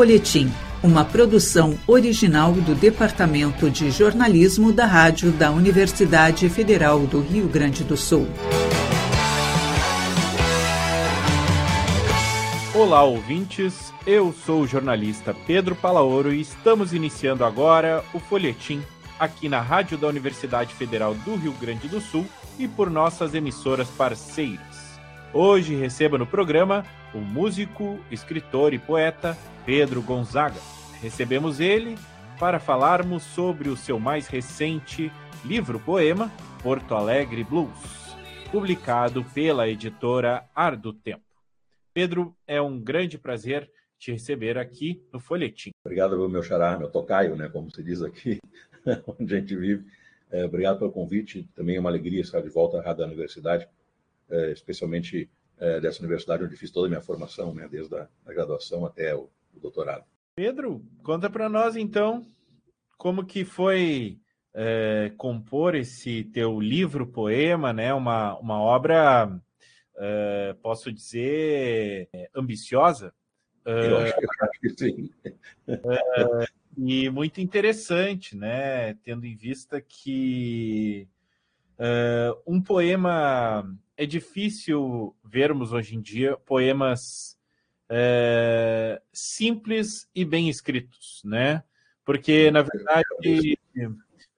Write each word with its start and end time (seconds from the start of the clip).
Folhetim, 0.00 0.50
uma 0.82 1.04
produção 1.04 1.78
original 1.86 2.54
do 2.54 2.74
Departamento 2.74 3.68
de 3.68 3.90
Jornalismo 3.90 4.72
da 4.72 4.86
Rádio 4.86 5.30
da 5.30 5.50
Universidade 5.50 6.48
Federal 6.48 7.00
do 7.00 7.20
Rio 7.20 7.46
Grande 7.46 7.84
do 7.84 7.98
Sul. 7.98 8.26
Olá, 12.74 13.02
ouvintes. 13.02 13.92
Eu 14.06 14.32
sou 14.32 14.62
o 14.62 14.66
jornalista 14.66 15.36
Pedro 15.46 15.76
Palaoro 15.76 16.32
e 16.32 16.40
estamos 16.40 16.94
iniciando 16.94 17.44
agora 17.44 18.02
o 18.14 18.18
Folhetim 18.18 18.80
aqui 19.18 19.50
na 19.50 19.60
Rádio 19.60 19.98
da 19.98 20.08
Universidade 20.08 20.72
Federal 20.72 21.12
do 21.12 21.36
Rio 21.36 21.52
Grande 21.60 21.88
do 21.88 22.00
Sul 22.00 22.24
e 22.58 22.66
por 22.66 22.88
nossas 22.88 23.34
emissoras 23.34 23.88
parceiras. 23.88 24.69
Hoje 25.32 25.76
receba 25.76 26.18
no 26.18 26.26
programa 26.26 26.84
o 27.14 27.18
músico, 27.18 28.00
escritor 28.10 28.74
e 28.74 28.80
poeta 28.80 29.38
Pedro 29.64 30.02
Gonzaga. 30.02 30.58
Recebemos 31.00 31.60
ele 31.60 31.96
para 32.36 32.58
falarmos 32.58 33.22
sobre 33.22 33.68
o 33.68 33.76
seu 33.76 34.00
mais 34.00 34.26
recente 34.26 35.12
livro-poema, 35.44 36.32
Porto 36.64 36.96
Alegre 36.96 37.44
Blues, 37.44 37.70
publicado 38.50 39.24
pela 39.32 39.68
editora 39.68 40.48
Ar 40.52 40.74
do 40.74 40.92
Tempo. 40.92 41.22
Pedro, 41.94 42.34
é 42.44 42.60
um 42.60 42.80
grande 42.80 43.16
prazer 43.16 43.70
te 44.00 44.10
receber 44.10 44.58
aqui 44.58 45.00
no 45.12 45.20
Folhetim. 45.20 45.70
Obrigado, 45.84 46.28
meu 46.28 46.42
xará, 46.42 46.76
meu 46.76 46.90
tocaio, 46.90 47.36
né, 47.36 47.48
como 47.48 47.70
se 47.70 47.84
diz 47.84 48.02
aqui, 48.02 48.40
onde 49.06 49.32
a 49.32 49.38
gente 49.38 49.54
vive. 49.54 49.84
É, 50.28 50.44
obrigado 50.44 50.80
pelo 50.80 50.90
convite. 50.90 51.48
Também 51.54 51.76
é 51.76 51.80
uma 51.80 51.90
alegria 51.90 52.20
estar 52.20 52.40
de 52.40 52.48
volta 52.48 52.78
à 52.78 52.82
Rádio 52.82 52.98
da 52.98 53.06
Universidade, 53.06 53.68
é, 54.30 54.52
especialmente 54.52 55.28
é, 55.58 55.80
dessa 55.80 56.00
universidade 56.00 56.42
onde 56.42 56.56
fiz 56.56 56.70
toda 56.70 56.86
a 56.86 56.88
minha 56.88 57.02
formação, 57.02 57.54
né, 57.54 57.68
desde 57.70 57.94
a, 57.94 58.08
a 58.24 58.32
graduação 58.32 58.86
até 58.86 59.14
o, 59.14 59.28
o, 59.54 59.60
doutorado. 59.60 60.04
Pedro, 60.34 60.82
conta 61.02 61.28
para 61.28 61.48
nós 61.48 61.76
então 61.76 62.26
como 62.96 63.26
que 63.26 63.44
foi 63.44 64.18
é, 64.54 65.12
compor 65.16 65.74
esse 65.74 66.24
teu 66.24 66.60
livro 66.60 67.06
poema, 67.06 67.72
né, 67.72 67.92
uma, 67.92 68.38
uma 68.38 68.60
obra, 68.60 69.38
é, 69.98 70.56
posso 70.62 70.90
dizer, 70.92 72.08
ambiciosa. 72.34 73.12
Eu 73.64 73.98
acho, 73.98 74.14
eu 74.18 74.28
acho 74.40 74.60
que 74.60 74.70
sim. 74.70 75.10
e 76.78 77.10
muito 77.10 77.40
interessante, 77.42 78.34
né? 78.34 78.94
Tendo 79.04 79.26
em 79.26 79.36
vista 79.36 79.80
que 79.80 81.06
um 82.46 82.60
poema 82.60 83.70
é 84.00 84.06
difícil 84.06 85.14
vermos 85.22 85.74
hoje 85.74 85.94
em 85.94 86.00
dia 86.00 86.34
poemas 86.34 87.36
uh, 87.90 88.98
simples 89.12 90.08
e 90.14 90.24
bem 90.24 90.48
escritos, 90.48 91.20
né? 91.22 91.62
Porque 92.02 92.50
na 92.50 92.62
verdade 92.62 93.58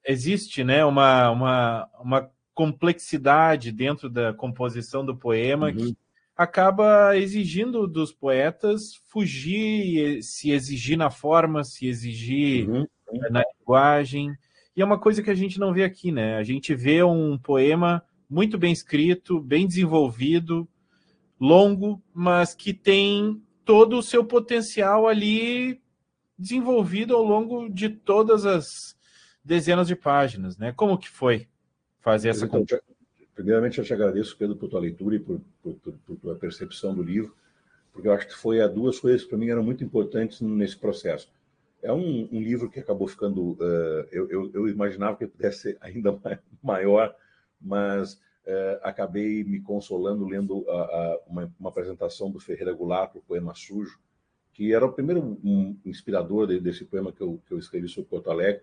existe, 0.04 0.64
né, 0.64 0.84
uma, 0.84 1.30
uma, 1.30 1.88
uma 2.00 2.30
complexidade 2.52 3.70
dentro 3.70 4.10
da 4.10 4.34
composição 4.34 5.06
do 5.06 5.16
poema 5.16 5.68
uhum. 5.68 5.76
que 5.76 5.96
acaba 6.36 7.16
exigindo 7.16 7.86
dos 7.86 8.12
poetas 8.12 8.96
fugir, 9.10 10.24
se 10.24 10.50
exigir 10.50 10.98
na 10.98 11.08
forma, 11.08 11.62
se 11.62 11.86
exigir 11.86 12.68
uhum. 12.68 12.84
na 13.30 13.44
linguagem. 13.60 14.36
E 14.74 14.82
é 14.82 14.84
uma 14.84 14.98
coisa 14.98 15.22
que 15.22 15.30
a 15.30 15.36
gente 15.36 15.60
não 15.60 15.72
vê 15.72 15.84
aqui, 15.84 16.10
né? 16.10 16.36
A 16.36 16.42
gente 16.42 16.74
vê 16.74 17.00
um 17.04 17.38
poema 17.38 18.02
muito 18.32 18.56
bem 18.56 18.72
escrito, 18.72 19.38
bem 19.38 19.66
desenvolvido, 19.66 20.66
longo, 21.38 22.02
mas 22.14 22.54
que 22.54 22.72
tem 22.72 23.42
todo 23.62 23.98
o 23.98 24.02
seu 24.02 24.24
potencial 24.24 25.06
ali 25.06 25.78
desenvolvido 26.38 27.14
ao 27.14 27.22
longo 27.22 27.68
de 27.68 27.90
todas 27.90 28.46
as 28.46 28.96
dezenas 29.44 29.86
de 29.86 29.94
páginas, 29.94 30.56
né? 30.56 30.72
Como 30.72 30.96
que 30.96 31.10
foi 31.10 31.46
fazer 32.00 32.30
essa 32.30 32.46
então, 32.46 32.64
Primeiramente, 33.34 33.78
eu 33.78 33.84
te 33.84 33.92
agradeço, 33.92 34.36
Pedro, 34.36 34.56
por 34.56 34.68
tua 34.68 34.80
leitura 34.80 35.16
e 35.16 35.18
por, 35.18 35.38
por, 35.62 35.74
por, 35.74 35.92
por 36.06 36.16
tua 36.16 36.34
percepção 36.34 36.94
do 36.94 37.02
livro, 37.02 37.34
porque 37.92 38.08
eu 38.08 38.12
acho 38.12 38.28
que 38.28 38.34
foi 38.34 38.62
as 38.62 38.72
duas 38.72 38.98
coisas 38.98 39.24
que 39.24 39.28
para 39.28 39.38
mim 39.38 39.48
eram 39.48 39.62
muito 39.62 39.84
importantes 39.84 40.40
nesse 40.40 40.78
processo. 40.78 41.30
É 41.82 41.92
um, 41.92 42.28
um 42.32 42.40
livro 42.40 42.70
que 42.70 42.80
acabou 42.80 43.08
ficando. 43.08 43.52
Uh, 43.52 44.06
eu, 44.10 44.30
eu, 44.30 44.50
eu, 44.54 44.68
imaginava 44.68 45.16
que 45.16 45.26
pudesse 45.26 45.58
ser 45.58 45.78
ainda 45.80 46.18
maior, 46.62 47.14
mas 47.62 48.14
uh, 48.14 48.80
acabei 48.82 49.44
me 49.44 49.60
consolando 49.60 50.26
lendo 50.26 50.64
a, 50.68 50.72
a, 50.72 51.18
uma, 51.26 51.54
uma, 51.58 51.68
apresentação 51.68 52.30
do 52.30 52.40
Ferreira 52.40 52.72
Goulart 52.72 53.10
para 53.12 53.18
o 53.18 53.22
poema 53.22 53.54
Sujo, 53.54 53.98
que 54.52 54.72
era 54.72 54.84
o 54.84 54.92
primeiro 54.92 55.38
um, 55.42 55.76
inspirador 55.84 56.46
desse 56.60 56.84
poema 56.84 57.12
que 57.12 57.20
eu, 57.20 57.40
que 57.46 57.54
eu 57.54 57.58
escrevi 57.58 57.88
sobre 57.88 58.10
Porto 58.10 58.30
Alegre, 58.30 58.62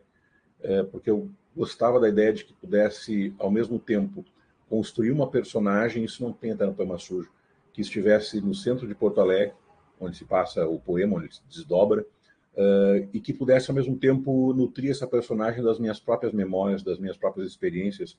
uh, 0.62 0.86
porque 0.92 1.10
eu 1.10 1.30
gostava 1.56 2.00
da 2.00 2.10
ideia 2.10 2.34
de 2.34 2.46
que 2.46 2.54
pudesse, 2.54 3.34
ao 3.40 3.50
mesmo 3.50 3.80
tempo, 3.80 4.24
construir 4.70 5.12
uma 5.12 5.30
personagem, 5.30 6.04
isso 6.04 6.24
não 6.24 6.32
tem 6.32 6.52
até 6.52 6.66
no 6.66 6.76
Poema 6.76 7.00
Sujo, 7.00 7.32
que 7.74 7.82
estivesse 7.82 8.40
no 8.40 8.54
centro 8.54 8.88
de 8.88 8.94
Porto 8.94 9.20
Alegre, 9.20 9.54
onde 10.00 10.16
se 10.16 10.26
passa 10.26 10.66
o 10.68 10.80
poema, 10.80 11.18
onde 11.18 11.36
se 11.36 11.42
desdobra, 11.50 12.06
uh, 12.54 13.10
e 13.12 13.20
que 13.20 13.34
pudesse, 13.34 13.70
ao 13.70 13.76
mesmo 13.76 13.98
tempo, 13.98 14.54
nutrir 14.54 14.92
essa 14.92 15.08
personagem 15.08 15.64
das 15.64 15.80
minhas 15.80 16.00
próprias 16.00 16.34
memórias, 16.34 16.84
das 16.84 17.00
minhas 17.00 17.18
próprias 17.18 17.50
experiências 17.50 18.18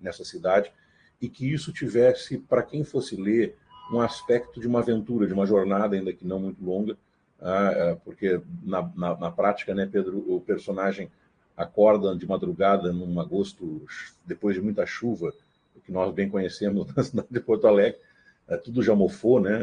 nessa 0.00 0.24
cidade, 0.24 0.72
e 1.20 1.28
que 1.28 1.52
isso 1.52 1.72
tivesse, 1.72 2.38
para 2.38 2.62
quem 2.62 2.84
fosse 2.84 3.16
ler, 3.16 3.56
um 3.92 4.00
aspecto 4.00 4.60
de 4.60 4.66
uma 4.66 4.80
aventura, 4.80 5.26
de 5.26 5.32
uma 5.32 5.46
jornada, 5.46 5.96
ainda 5.96 6.12
que 6.12 6.26
não 6.26 6.38
muito 6.38 6.62
longa, 6.62 6.92
uh, 7.40 7.96
porque 8.04 8.40
na, 8.62 8.82
na, 8.94 9.16
na 9.16 9.30
prática, 9.30 9.74
né, 9.74 9.88
Pedro, 9.90 10.24
o 10.28 10.40
personagem 10.40 11.10
acordam 11.56 12.16
de 12.16 12.26
madrugada 12.26 12.92
num 12.92 13.18
agosto, 13.18 13.82
depois 14.24 14.54
de 14.54 14.62
muita 14.62 14.86
chuva, 14.86 15.32
que 15.84 15.90
nós 15.90 16.12
bem 16.12 16.28
conhecemos 16.28 16.86
na 16.94 17.02
cidade 17.02 17.28
de 17.30 17.40
Porto 17.40 17.66
Alegre, 17.66 17.98
é, 18.46 18.56
tudo 18.56 18.82
já 18.82 18.94
mofou, 18.94 19.40
né? 19.40 19.58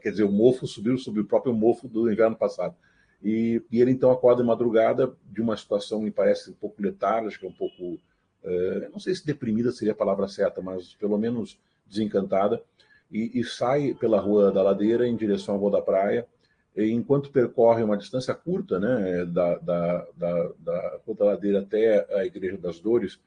Quer 0.00 0.10
dizer, 0.10 0.24
o 0.24 0.32
mofo 0.32 0.66
subiu 0.66 0.96
sobre 0.96 1.20
o 1.20 1.24
próprio 1.24 1.52
mofo 1.52 1.86
do 1.86 2.10
inverno 2.10 2.34
passado. 2.34 2.74
E, 3.22 3.62
e, 3.70 3.80
ele 3.80 3.90
então 3.90 4.10
acorda 4.10 4.42
de 4.42 4.46
madrugada 4.46 5.12
de 5.30 5.40
uma 5.40 5.56
situação, 5.56 6.00
me 6.00 6.10
parece, 6.10 6.50
um 6.50 6.54
pouco 6.54 6.80
letárgica, 6.80 7.46
um 7.46 7.52
pouco, 7.52 7.98
é, 8.44 8.88
não 8.92 9.00
sei 9.00 9.14
se 9.14 9.26
deprimida 9.26 9.72
seria 9.72 9.92
a 9.92 9.96
palavra 9.96 10.28
certa, 10.28 10.62
mas 10.62 10.94
pelo 10.94 11.18
menos 11.18 11.58
desencantada, 11.86 12.62
e, 13.10 13.40
e 13.40 13.44
sai 13.44 13.94
pela 13.94 14.20
rua 14.20 14.52
da 14.52 14.62
ladeira 14.62 15.06
em 15.06 15.16
direção 15.16 15.54
ao 15.54 15.60
Rua 15.60 15.72
da 15.72 15.82
Praia, 15.82 16.26
enquanto 16.76 17.30
percorre 17.30 17.82
uma 17.82 17.96
distância 17.96 18.34
curta 18.34 18.78
né, 18.78 19.24
da, 19.24 19.58
da, 19.58 20.06
da, 20.16 20.52
da, 20.58 21.00
da 21.18 21.24
ladeira 21.24 21.60
até 21.60 22.06
a 22.14 22.24
Igreja 22.24 22.56
das 22.56 22.78
Dores, 22.78 23.18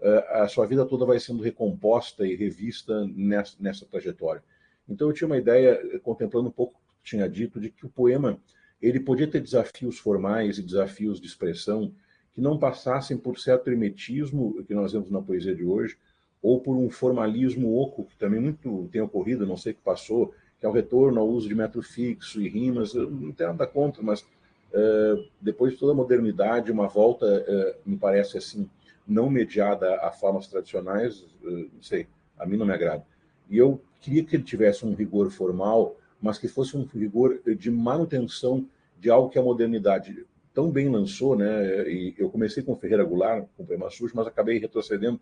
eh, 0.00 0.26
a 0.30 0.48
sua 0.48 0.66
vida 0.66 0.84
toda 0.84 1.06
vai 1.06 1.18
sendo 1.18 1.42
recomposta 1.42 2.26
e 2.26 2.36
revista 2.36 3.06
nessa, 3.06 3.56
nessa 3.58 3.86
trajetória. 3.86 4.42
Então 4.88 5.08
eu 5.08 5.14
tinha 5.14 5.26
uma 5.26 5.38
ideia, 5.38 5.98
contemplando 6.00 6.48
um 6.48 6.52
pouco 6.52 6.74
o 6.74 7.02
que 7.02 7.10
tinha 7.10 7.28
dito, 7.28 7.60
de 7.60 7.70
que 7.70 7.86
o 7.86 7.88
poema 7.88 8.38
ele 8.80 9.00
podia 9.00 9.26
ter 9.26 9.40
desafios 9.40 9.98
formais 9.98 10.58
e 10.58 10.62
desafios 10.62 11.20
de 11.20 11.26
expressão 11.26 11.92
que 12.32 12.40
não 12.40 12.58
passassem 12.58 13.16
por 13.16 13.38
certo 13.38 13.68
hermetismo 13.68 14.62
que 14.64 14.74
nós 14.74 14.92
vemos 14.92 15.10
na 15.10 15.20
poesia 15.20 15.54
de 15.54 15.64
hoje, 15.64 15.96
ou 16.40 16.60
por 16.60 16.76
um 16.76 16.88
formalismo 16.88 17.76
oco, 17.76 18.04
que 18.04 18.16
também 18.16 18.40
muito 18.40 18.88
tem 18.92 19.00
ocorrido, 19.00 19.44
não 19.44 19.56
sei 19.56 19.72
o 19.72 19.74
que 19.74 19.82
passou, 19.82 20.32
que 20.58 20.66
é 20.66 20.68
o 20.68 20.72
retorno 20.72 21.20
ao 21.20 21.28
uso 21.28 21.48
de 21.48 21.54
método 21.54 21.82
fixo 21.82 22.40
e 22.40 22.48
rimas. 22.48 22.94
Não 22.94 23.32
tenho 23.32 23.50
nada 23.50 23.66
contra, 23.66 24.02
mas 24.02 24.20
uh, 24.20 25.28
depois 25.40 25.72
de 25.72 25.78
toda 25.78 25.92
a 25.92 25.96
modernidade, 25.96 26.70
uma 26.70 26.86
volta, 26.86 27.26
uh, 27.26 27.88
me 27.88 27.96
parece 27.96 28.38
assim, 28.38 28.68
não 29.06 29.28
mediada 29.30 29.96
a 29.96 30.10
formas 30.10 30.46
tradicionais, 30.46 31.22
uh, 31.42 31.68
não 31.72 31.82
sei, 31.82 32.06
a 32.38 32.46
mim 32.46 32.56
não 32.56 32.66
me 32.66 32.72
agrada. 32.72 33.04
E 33.50 33.58
eu 33.58 33.80
queria 34.00 34.22
que 34.24 34.36
ele 34.36 34.44
tivesse 34.44 34.84
um 34.84 34.94
rigor 34.94 35.30
formal, 35.30 35.96
mas 36.20 36.38
que 36.38 36.48
fosse 36.48 36.76
um 36.76 36.84
rigor 36.84 37.40
de 37.56 37.70
manutenção 37.70 38.66
de 38.98 39.10
algo 39.10 39.30
que 39.30 39.38
a 39.38 39.42
modernidade 39.42 40.26
tão 40.52 40.70
bem 40.70 40.88
lançou, 40.88 41.36
né? 41.36 41.88
E 41.88 42.14
eu 42.18 42.28
comecei 42.28 42.62
com 42.62 42.76
Ferreira 42.76 43.04
Goulart, 43.04 43.46
com 43.56 43.62
o 43.62 43.66
poema 43.66 43.88
sujo, 43.90 44.12
mas 44.16 44.26
acabei 44.26 44.58
retrocedendo 44.58 45.20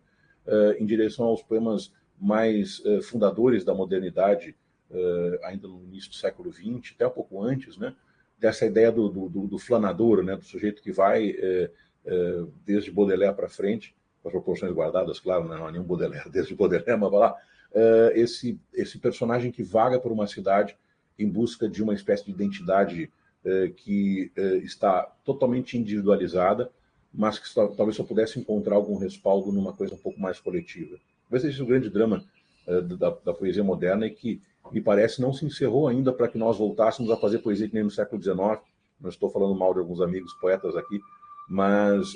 em 0.78 0.86
direção 0.86 1.26
aos 1.26 1.42
poemas 1.42 1.92
mais 2.18 2.82
fundadores 3.02 3.64
da 3.64 3.74
modernidade, 3.74 4.56
uh, 4.90 5.44
ainda 5.44 5.68
no 5.68 5.82
início 5.84 6.10
do 6.10 6.16
século 6.16 6.52
XX, 6.52 6.92
até 6.94 7.06
um 7.06 7.10
pouco 7.10 7.42
antes, 7.42 7.76
né, 7.76 7.94
dessa 8.38 8.66
ideia 8.66 8.92
do, 8.92 9.08
do, 9.08 9.46
do 9.46 9.58
flanador, 9.58 10.22
né, 10.22 10.36
do 10.36 10.44
sujeito 10.44 10.82
que 10.82 10.92
vai 10.92 11.30
uh, 11.30 12.44
uh, 12.44 12.52
desde 12.64 12.90
Baudelaire 12.90 13.34
para 13.34 13.48
frente, 13.48 13.94
com 14.22 14.28
as 14.28 14.32
proporções 14.32 14.72
guardadas, 14.72 15.20
claro, 15.20 15.48
né, 15.48 15.56
não 15.56 15.66
há 15.66 15.72
nenhum 15.72 15.84
Baudelaire 15.84 16.28
desde 16.30 16.54
Baudelaire, 16.54 16.98
mas 16.98 17.10
vai 17.10 17.20
lá, 17.20 17.36
esse, 18.14 18.58
esse 18.72 18.96
personagem 18.98 19.52
que 19.52 19.62
vaga 19.62 20.00
por 20.00 20.10
uma 20.10 20.26
cidade 20.26 20.78
em 21.18 21.28
busca 21.28 21.68
de 21.68 21.82
uma 21.82 21.94
espécie 21.94 22.24
de 22.24 22.30
identidade 22.30 23.10
que 23.76 24.32
está 24.64 25.02
totalmente 25.24 25.78
individualizada, 25.78 26.68
mas 27.14 27.38
que 27.38 27.48
só, 27.48 27.68
talvez 27.68 27.96
só 27.96 28.02
pudesse 28.02 28.40
encontrar 28.40 28.74
algum 28.74 28.98
respaldo 28.98 29.52
numa 29.52 29.72
coisa 29.72 29.94
um 29.94 29.98
pouco 29.98 30.20
mais 30.20 30.40
coletiva. 30.40 30.96
Talvez 31.22 31.42
seja 31.42 31.62
o 31.62 31.66
grande 31.66 31.88
drama 31.88 32.24
da, 32.66 33.10
da, 33.10 33.32
poesia 33.32 33.62
moderna 33.62 34.06
e 34.06 34.10
que, 34.10 34.42
me 34.72 34.80
parece, 34.80 35.20
não 35.20 35.32
se 35.32 35.46
encerrou 35.46 35.86
ainda 35.86 36.12
para 36.12 36.26
que 36.26 36.36
nós 36.36 36.58
voltássemos 36.58 37.08
a 37.10 37.16
fazer 37.16 37.38
poesia 37.38 37.68
que 37.68 37.74
nem 37.74 37.84
no 37.84 37.90
século 37.90 38.20
XIX. 38.20 38.36
Não 39.00 39.08
estou 39.08 39.30
falando 39.30 39.54
mal 39.54 39.72
de 39.72 39.78
alguns 39.78 40.00
amigos 40.00 40.32
poetas 40.34 40.74
aqui, 40.74 41.00
mas 41.48 42.14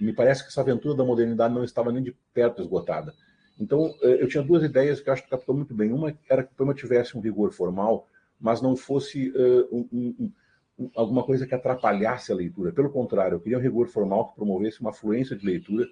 me 0.00 0.14
parece 0.14 0.42
que 0.42 0.48
essa 0.48 0.62
aventura 0.62 0.94
da 0.94 1.04
modernidade 1.04 1.54
não 1.54 1.62
estava 1.62 1.92
nem 1.92 2.02
de 2.02 2.16
perto 2.32 2.62
esgotada. 2.62 3.14
Então, 3.60 3.94
eu 4.00 4.26
tinha 4.26 4.42
duas 4.42 4.62
ideias 4.62 5.00
que 5.00 5.10
acho 5.10 5.22
que 5.22 5.28
captou 5.28 5.54
muito 5.54 5.74
bem. 5.74 5.92
Uma 5.92 6.16
era 6.28 6.42
que 6.42 6.50
o 6.52 6.56
poema 6.56 6.72
tivesse 6.72 7.16
um 7.16 7.20
vigor 7.20 7.52
formal, 7.52 8.08
mas 8.40 8.62
não 8.62 8.74
fosse 8.74 9.30
um, 9.70 9.86
um, 9.92 10.32
um, 10.78 10.90
alguma 10.96 11.22
coisa 11.22 11.46
que 11.46 11.54
atrapalhasse 11.54 12.32
a 12.32 12.34
leitura. 12.34 12.72
Pelo 12.72 12.88
contrário, 12.88 13.34
eu 13.34 13.40
queria 13.40 13.58
um 13.58 13.60
rigor 13.60 13.86
formal 13.86 14.28
que 14.28 14.36
promovesse 14.36 14.80
uma 14.80 14.94
fluência 14.94 15.36
de 15.36 15.44
leitura 15.44 15.84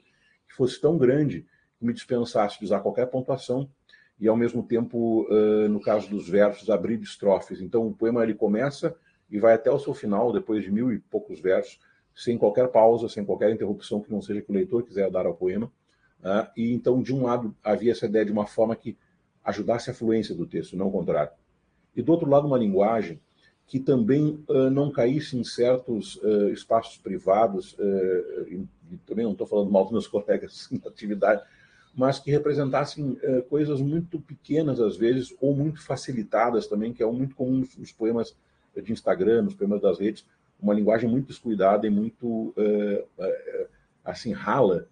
que 0.49 0.55
fosse 0.55 0.81
tão 0.81 0.97
grande 0.97 1.47
que 1.79 1.85
me 1.85 1.93
dispensasse 1.93 2.59
de 2.59 2.65
usar 2.65 2.81
qualquer 2.81 3.05
pontuação 3.07 3.69
e, 4.19 4.27
ao 4.27 4.37
mesmo 4.37 4.63
tempo, 4.63 5.29
no 5.69 5.81
caso 5.81 6.09
dos 6.09 6.27
versos, 6.27 6.71
abrir 6.71 6.99
estrofes. 7.03 7.61
Então, 7.61 7.87
o 7.87 7.93
poema 7.93 8.23
ele 8.23 8.35
começa 8.35 8.97
e 9.31 9.39
vai 9.39 9.53
até 9.53 9.71
o 9.71 9.79
seu 9.79 9.93
final, 9.93 10.33
depois 10.33 10.65
de 10.65 10.73
mil 10.73 10.91
e 10.91 10.99
poucos 10.99 11.39
versos, 11.39 11.79
sem 12.15 12.39
qualquer 12.39 12.69
pausa, 12.69 13.11
sem 13.11 13.27
qualquer 13.27 13.51
interrupção 13.51 14.01
que 14.01 14.11
não 14.11 14.23
seja 14.23 14.41
que 14.41 14.51
o 14.51 14.55
leitor 14.55 14.83
quiser 14.83 15.11
dar 15.11 15.27
ao 15.27 15.35
poema. 15.35 15.71
Né? 16.23 16.49
E 16.57 16.73
então, 16.73 17.03
de 17.03 17.15
um 17.15 17.25
lado, 17.25 17.55
havia 17.63 17.93
essa 17.93 18.07
ideia 18.07 18.25
de 18.25 18.33
uma 18.33 18.47
forma 18.47 18.75
que 18.77 18.97
ajudasse 19.45 19.91
a 19.91 19.95
fluência 19.95 20.35
do 20.35 20.47
texto, 20.47 20.77
não 20.77 20.89
o 20.89 20.93
contrário. 20.93 21.33
E 21.97 22.03
do 22.03 22.13
outro 22.13 22.29
lado, 22.29 22.47
uma 22.47 22.59
linguagem 22.59 23.21
que 23.67 23.79
também 23.79 24.43
uh, 24.49 24.71
não 24.71 24.91
caísse 24.91 25.37
em 25.37 25.45
certos 25.45 26.17
uh, 26.17 26.49
espaços 26.49 26.97
privados, 26.97 27.75
uh, 27.75 28.49
e, 28.49 28.67
também 29.07 29.27
não 29.27 29.33
estou 29.33 29.47
falando 29.47 29.71
mal 29.71 29.85
dos 29.85 29.93
meus 29.93 30.07
colegas 30.09 30.69
na 30.73 30.89
atividade, 30.89 31.43
mas 31.95 32.19
que 32.19 32.31
representassem 32.31 33.19
coisas 33.49 33.81
muito 33.81 34.21
pequenas 34.21 34.79
às 34.79 34.97
vezes, 34.97 35.35
ou 35.41 35.53
muito 35.53 35.83
facilitadas 35.83 36.69
também, 36.69 36.93
que 36.93 37.03
é 37.03 37.07
muito 37.07 37.35
comum 37.35 37.65
nos 37.77 37.91
poemas 37.91 38.37
de 38.77 38.93
Instagram, 38.93 39.43
nos 39.43 39.55
poemas 39.55 39.81
das 39.81 39.99
redes, 39.99 40.25
uma 40.61 40.75
linguagem 40.75 41.11
muito 41.11 41.27
descuidada 41.27 41.89
e 41.89 41.91
muito 41.91 42.55
assim 44.05 44.33
rala 44.33 44.87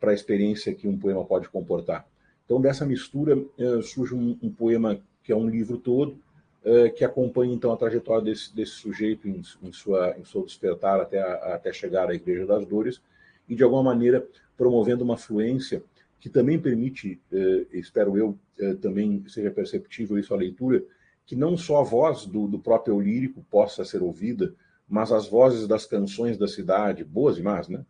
para 0.00 0.10
a 0.10 0.14
experiência 0.14 0.74
que 0.74 0.88
um 0.88 0.98
poema 0.98 1.24
pode 1.24 1.48
comportar. 1.48 2.08
Então, 2.44 2.60
dessa 2.60 2.84
mistura 2.84 3.38
surge 3.82 4.14
um, 4.14 4.36
um 4.42 4.50
poema 4.50 4.98
que 5.22 5.30
é 5.30 5.36
um 5.36 5.48
livro 5.48 5.78
todo, 5.78 6.18
eh, 6.64 6.90
que 6.90 7.04
acompanha 7.04 7.54
então 7.54 7.72
a 7.72 7.76
trajetória 7.76 8.24
desse, 8.24 8.54
desse 8.54 8.72
sujeito 8.72 9.28
em, 9.28 9.40
em, 9.62 9.72
sua, 9.72 10.14
em 10.18 10.24
seu 10.24 10.44
despertar 10.44 11.00
até, 11.00 11.20
a, 11.20 11.54
até 11.54 11.72
chegar 11.72 12.10
à 12.10 12.14
Igreja 12.14 12.44
das 12.44 12.66
Dores, 12.66 13.00
e 13.48 13.54
de 13.54 13.62
alguma 13.62 13.82
maneira 13.82 14.26
promovendo 14.56 15.04
uma 15.04 15.16
fluência 15.16 15.82
que 16.18 16.28
também 16.28 16.58
permite, 16.58 17.20
eh, 17.32 17.66
espero 17.72 18.16
eu, 18.16 18.38
também 18.82 19.24
seja 19.26 19.50
perceptível 19.50 20.18
isso 20.18 20.34
à 20.34 20.36
leitura, 20.36 20.84
que 21.24 21.34
não 21.34 21.56
só 21.56 21.80
a 21.80 21.82
voz 21.82 22.26
do, 22.26 22.46
do 22.46 22.58
próprio 22.58 23.00
lírico 23.00 23.42
possa 23.50 23.84
ser 23.84 24.02
ouvida, 24.02 24.54
mas 24.86 25.12
as 25.12 25.26
vozes 25.28 25.66
das 25.66 25.86
canções 25.86 26.36
da 26.36 26.46
cidade, 26.46 27.04
boas 27.04 27.38
e 27.38 27.42
más, 27.42 27.68
né? 27.68 27.86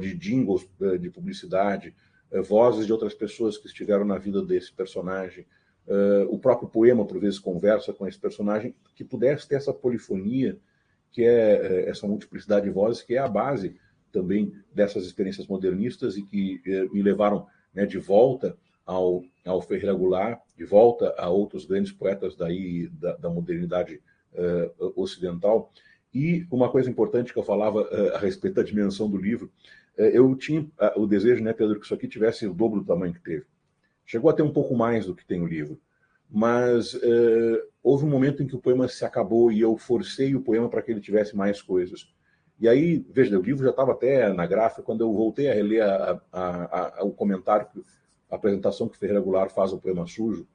De 0.00 0.14
jingles 0.14 0.68
de 1.00 1.10
publicidade, 1.10 1.94
vozes 2.44 2.86
de 2.86 2.92
outras 2.92 3.14
pessoas 3.14 3.56
que 3.56 3.66
estiveram 3.66 4.04
na 4.04 4.18
vida 4.18 4.42
desse 4.42 4.72
personagem, 4.72 5.46
o 6.28 6.38
próprio 6.38 6.68
poema, 6.68 7.04
por 7.04 7.18
vezes, 7.20 7.38
conversa 7.38 7.92
com 7.92 8.06
esse 8.06 8.18
personagem, 8.18 8.74
que 8.94 9.04
pudesse 9.04 9.48
ter 9.48 9.56
essa 9.56 9.72
polifonia, 9.72 10.58
que 11.12 11.24
é 11.24 11.52
eh, 11.52 11.90
essa 11.90 12.06
multiplicidade 12.06 12.66
de 12.66 12.70
vozes, 12.72 13.02
que 13.02 13.14
é 13.14 13.18
a 13.18 13.28
base 13.28 13.76
também 14.12 14.52
dessas 14.72 15.04
experiências 15.04 15.46
modernistas 15.46 16.16
e 16.16 16.22
que 16.22 16.60
me 16.92 17.02
levaram 17.02 17.46
né, 17.74 17.86
de 17.86 17.98
volta 17.98 18.56
ao, 18.84 19.22
ao 19.44 19.62
Ferreira 19.62 19.94
Goulart, 19.94 20.40
de 20.56 20.64
volta 20.64 21.14
a 21.16 21.28
outros 21.28 21.64
grandes 21.64 21.92
poetas 21.92 22.34
daí 22.34 22.88
da, 22.88 23.16
da 23.16 23.30
modernidade 23.30 24.00
uh, 24.32 25.00
ocidental. 25.00 25.72
E 26.12 26.46
uma 26.50 26.70
coisa 26.70 26.90
importante 26.90 27.32
que 27.32 27.38
eu 27.38 27.44
falava 27.44 27.82
a 28.14 28.18
respeito 28.18 28.54
da 28.54 28.62
dimensão 28.62 29.08
do 29.08 29.16
livro, 29.16 29.50
eu 29.96 30.34
tinha 30.34 30.66
o 30.96 31.06
desejo, 31.06 31.42
né, 31.42 31.52
Pedro, 31.52 31.78
que 31.78 31.84
isso 31.84 31.94
aqui 31.94 32.08
tivesse 32.08 32.46
o 32.46 32.54
dobro 32.54 32.80
do 32.80 32.86
tamanho 32.86 33.12
que 33.12 33.20
teve. 33.20 33.44
Chegou 34.04 34.28
a 34.30 34.32
ter 34.32 34.42
um 34.42 34.52
pouco 34.52 34.74
mais 34.74 35.06
do 35.06 35.14
que 35.14 35.24
tem 35.24 35.40
o 35.40 35.46
livro, 35.46 35.78
mas 36.30 36.94
uh, 36.94 37.62
houve 37.82 38.04
um 38.04 38.08
momento 38.08 38.42
em 38.42 38.46
que 38.46 38.54
o 38.54 38.60
poema 38.60 38.86
se 38.86 39.04
acabou 39.04 39.50
e 39.50 39.60
eu 39.60 39.76
forcei 39.76 40.34
o 40.34 40.40
poema 40.40 40.68
para 40.68 40.80
que 40.80 40.90
ele 40.90 41.00
tivesse 41.00 41.36
mais 41.36 41.60
coisas. 41.60 42.08
E 42.58 42.68
aí, 42.68 43.04
veja, 43.10 43.38
o 43.38 43.42
livro 43.42 43.64
já 43.64 43.70
estava 43.70 43.92
até 43.92 44.32
na 44.32 44.46
gráfica, 44.46 44.82
quando 44.82 45.00
eu 45.00 45.12
voltei 45.12 45.50
a 45.50 45.54
reler 45.54 45.82
a, 45.82 46.20
a, 46.32 47.00
a, 47.00 47.04
o 47.04 47.10
comentário, 47.10 47.66
a 48.30 48.36
apresentação 48.36 48.88
que 48.88 48.96
o 48.96 48.98
Ferreira 48.98 49.20
Goulart 49.20 49.50
faz 49.50 49.72
ao 49.72 49.78
poema 49.78 50.06
Sujo, 50.06 50.46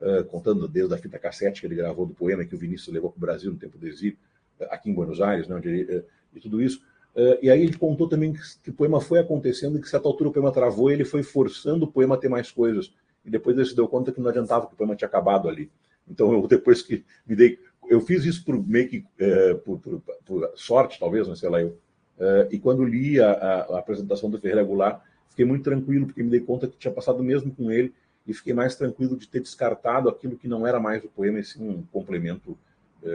uh, 0.00 0.24
contando 0.24 0.68
desde 0.68 0.94
a 0.94 0.98
fita 0.98 1.18
cassete 1.18 1.60
que 1.60 1.66
ele 1.66 1.74
gravou 1.74 2.06
do 2.06 2.14
poema, 2.14 2.44
que 2.44 2.54
o 2.54 2.58
Vinícius 2.58 2.92
levou 2.92 3.10
para 3.10 3.18
o 3.18 3.20
Brasil 3.20 3.50
no 3.50 3.58
tempo 3.58 3.78
do 3.78 3.88
exílio, 3.88 4.18
aqui 4.70 4.90
em 4.90 4.94
Buenos 4.94 5.20
Aires, 5.20 5.48
né, 5.48 5.56
onde 5.56 5.82
uh, 5.82 6.04
e 6.34 6.40
tudo 6.40 6.62
isso. 6.62 6.80
Uh, 7.14 7.38
e 7.40 7.48
aí 7.48 7.62
ele 7.62 7.76
contou 7.76 8.08
também 8.08 8.32
que, 8.32 8.40
que, 8.62 8.70
o 8.70 8.74
poema 8.74 9.00
foi 9.00 9.20
acontecendo 9.20 9.76
e 9.76 9.80
que, 9.80 9.86
a 9.86 9.90
certa 9.90 10.08
altura, 10.08 10.30
o 10.30 10.32
poema 10.32 10.50
travou 10.50 10.90
e 10.90 10.94
ele 10.94 11.04
foi 11.04 11.22
forçando 11.22 11.84
o 11.84 11.90
poema 11.90 12.16
a 12.16 12.18
ter 12.18 12.28
mais 12.28 12.50
coisas 12.50 12.92
e 13.24 13.30
depois 13.30 13.56
ele 13.56 13.66
se 13.66 13.74
deu 13.74 13.88
conta 13.88 14.12
que 14.12 14.20
não 14.20 14.28
adiantava, 14.28 14.66
que 14.66 14.74
o 14.74 14.76
poema 14.76 14.96
tinha 14.96 15.08
acabado 15.08 15.48
ali. 15.48 15.70
Então, 16.08 16.32
eu, 16.32 16.46
depois 16.48 16.82
que 16.82 17.04
me 17.26 17.34
dei. 17.34 17.58
Eu 17.88 18.00
fiz 18.00 18.24
isso 18.24 18.44
por 18.44 18.56
meio 18.66 18.88
que. 18.88 19.04
É, 19.18 19.54
por, 19.54 19.78
por, 19.78 20.02
por, 20.24 20.52
sorte, 20.54 20.98
talvez, 20.98 21.28
não 21.28 21.36
sei 21.36 21.48
lá 21.48 21.60
eu. 21.60 21.78
É, 22.18 22.48
e 22.50 22.58
quando 22.58 22.84
li 22.84 23.20
a, 23.20 23.30
a, 23.30 23.60
a, 23.74 23.78
apresentação 23.78 24.30
do 24.30 24.38
Ferreira 24.38 24.62
Goulart, 24.62 25.02
fiquei 25.28 25.44
muito 25.44 25.64
tranquilo, 25.64 26.06
porque 26.06 26.22
me 26.22 26.30
dei 26.30 26.40
conta 26.40 26.68
que 26.68 26.76
tinha 26.76 26.92
passado 26.92 27.22
mesmo 27.22 27.54
com 27.54 27.70
ele, 27.70 27.92
e 28.26 28.32
fiquei 28.32 28.54
mais 28.54 28.74
tranquilo 28.74 29.16
de 29.16 29.28
ter 29.28 29.40
descartado 29.40 30.08
aquilo 30.08 30.36
que 30.36 30.48
não 30.48 30.66
era 30.66 30.80
mais 30.80 31.04
o 31.04 31.08
poema, 31.08 31.38
e 31.38 31.44
sim 31.44 31.68
um 31.68 31.82
complemento 31.92 32.56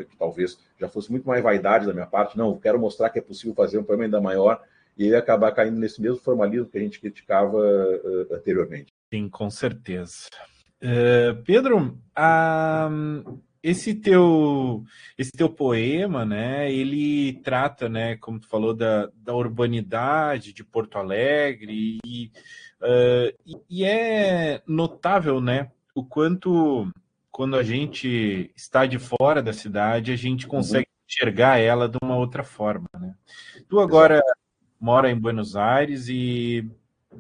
que 0.09 0.15
talvez 0.17 0.57
já 0.79 0.87
fosse 0.87 1.11
muito 1.11 1.27
mais 1.27 1.43
vaidade 1.43 1.85
da 1.85 1.93
minha 1.93 2.05
parte. 2.05 2.37
Não, 2.37 2.57
quero 2.57 2.79
mostrar 2.79 3.09
que 3.09 3.19
é 3.19 3.21
possível 3.21 3.55
fazer 3.55 3.77
um 3.77 3.83
poema 3.83 4.03
ainda 4.03 4.21
maior, 4.21 4.61
e 4.97 5.05
ele 5.05 5.15
acabar 5.15 5.51
caindo 5.51 5.79
nesse 5.79 6.01
mesmo 6.01 6.19
formalismo 6.19 6.67
que 6.67 6.77
a 6.77 6.81
gente 6.81 6.99
criticava 6.99 7.57
uh, 7.57 8.33
anteriormente. 8.33 8.93
Sim, 9.13 9.29
com 9.29 9.49
certeza. 9.49 10.27
Uh, 10.81 11.41
Pedro, 11.43 11.97
esse 13.61 13.93
teu 13.93 14.83
esse 15.17 15.31
teu 15.31 15.49
poema, 15.49 16.25
né? 16.25 16.71
Ele 16.71 17.33
trata, 17.43 17.89
né? 17.89 18.17
Como 18.17 18.39
tu 18.39 18.47
falou 18.47 18.73
da, 18.73 19.09
da 19.15 19.33
urbanidade 19.33 20.53
de 20.53 20.63
Porto 20.63 20.97
Alegre 20.97 21.99
e, 22.05 22.31
uh, 22.81 23.53
e 23.69 23.83
é 23.83 24.61
notável, 24.67 25.41
né? 25.41 25.71
O 25.93 26.03
quanto 26.03 26.89
quando 27.39 27.55
a 27.55 27.63
gente 27.63 28.51
está 28.53 28.85
de 28.85 28.99
fora 28.99 29.41
da 29.41 29.53
cidade 29.53 30.11
a 30.11 30.15
gente 30.17 30.43
uhum. 30.43 30.51
consegue 30.51 30.89
uhum. 30.89 31.05
enxergar 31.07 31.57
ela 31.57 31.87
de 31.87 31.97
uma 32.03 32.17
outra 32.17 32.43
forma, 32.43 32.89
né? 32.99 33.15
Tu 33.69 33.79
agora 33.79 34.15
Exato. 34.15 34.37
mora 34.77 35.09
em 35.09 35.17
Buenos 35.17 35.55
Aires 35.55 36.09
e 36.09 36.69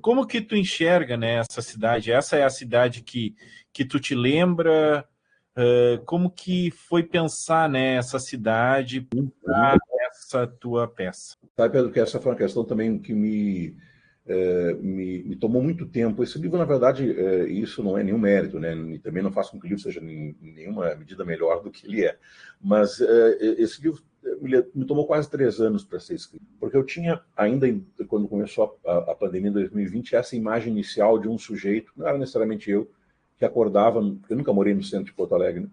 como 0.01 0.27
que 0.27 0.41
tu 0.41 0.57
enxerga 0.57 1.15
né, 1.15 1.35
essa 1.35 1.61
cidade? 1.61 2.11
Essa 2.11 2.35
é 2.35 2.43
a 2.43 2.49
cidade 2.49 3.01
que, 3.01 3.33
que 3.71 3.85
tu 3.85 3.97
te 3.97 4.13
lembra? 4.13 5.07
Uh, 5.57 6.03
como 6.03 6.29
que 6.29 6.69
foi 6.69 7.01
pensar 7.01 7.69
nessa 7.69 8.17
né, 8.17 8.21
cidade 8.21 9.07
para 9.41 9.77
essa 10.01 10.45
tua 10.45 10.85
peça? 10.85 11.37
Sabe, 11.55 11.71
Pedro, 11.71 11.93
que 11.93 11.99
essa 12.01 12.19
foi 12.19 12.33
uma 12.33 12.37
questão 12.37 12.65
também 12.65 12.99
que 12.99 13.13
me, 13.13 13.73
é, 14.29 14.73
me, 14.75 15.23
me, 15.23 15.35
tomou 15.35 15.61
muito 15.61 15.87
tempo. 15.87 16.21
Esse 16.21 16.37
livro, 16.37 16.59
na 16.59 16.65
verdade, 16.65 17.11
é, 17.11 17.49
isso 17.49 17.83
não 17.83 17.97
é 17.97 18.03
nenhum 18.03 18.19
mérito, 18.19 18.59
né? 18.59 18.75
E 18.75 18.99
também 18.99 19.23
não 19.23 19.31
faço 19.31 19.51
com 19.51 19.59
que 19.59 19.65
o 19.65 19.69
livro 19.69 19.81
seja 19.81 19.99
em 19.99 20.35
nenhuma 20.39 20.93
medida 20.95 21.25
melhor 21.25 21.63
do 21.63 21.71
que 21.71 21.87
ele 21.87 22.05
é. 22.05 22.15
Mas 22.61 23.01
é, 23.01 23.37
esse 23.57 23.81
livro 23.81 24.03
me, 24.39 24.63
me 24.75 24.85
tomou 24.85 25.07
quase 25.07 25.27
três 25.29 25.59
anos 25.59 25.83
para 25.83 25.99
ser 25.99 26.13
escrito, 26.13 26.45
porque 26.59 26.77
eu 26.77 26.83
tinha 26.83 27.21
ainda, 27.35 27.67
quando 28.07 28.27
começou 28.27 28.79
a, 28.85 29.11
a, 29.11 29.15
pandemia 29.15 29.49
em 29.49 29.53
2020, 29.53 30.15
essa 30.15 30.35
imagem 30.35 30.71
inicial 30.71 31.17
de 31.17 31.27
um 31.27 31.37
sujeito, 31.37 31.91
não 31.97 32.07
era 32.07 32.17
necessariamente 32.17 32.69
eu, 32.69 32.89
que 33.37 33.45
acordava, 33.45 33.99
eu 34.29 34.37
nunca 34.37 34.53
morei 34.53 34.75
no 34.75 34.83
centro 34.83 35.05
de 35.05 35.13
Porto 35.13 35.33
Alegre, 35.33 35.61
né? 35.61 35.69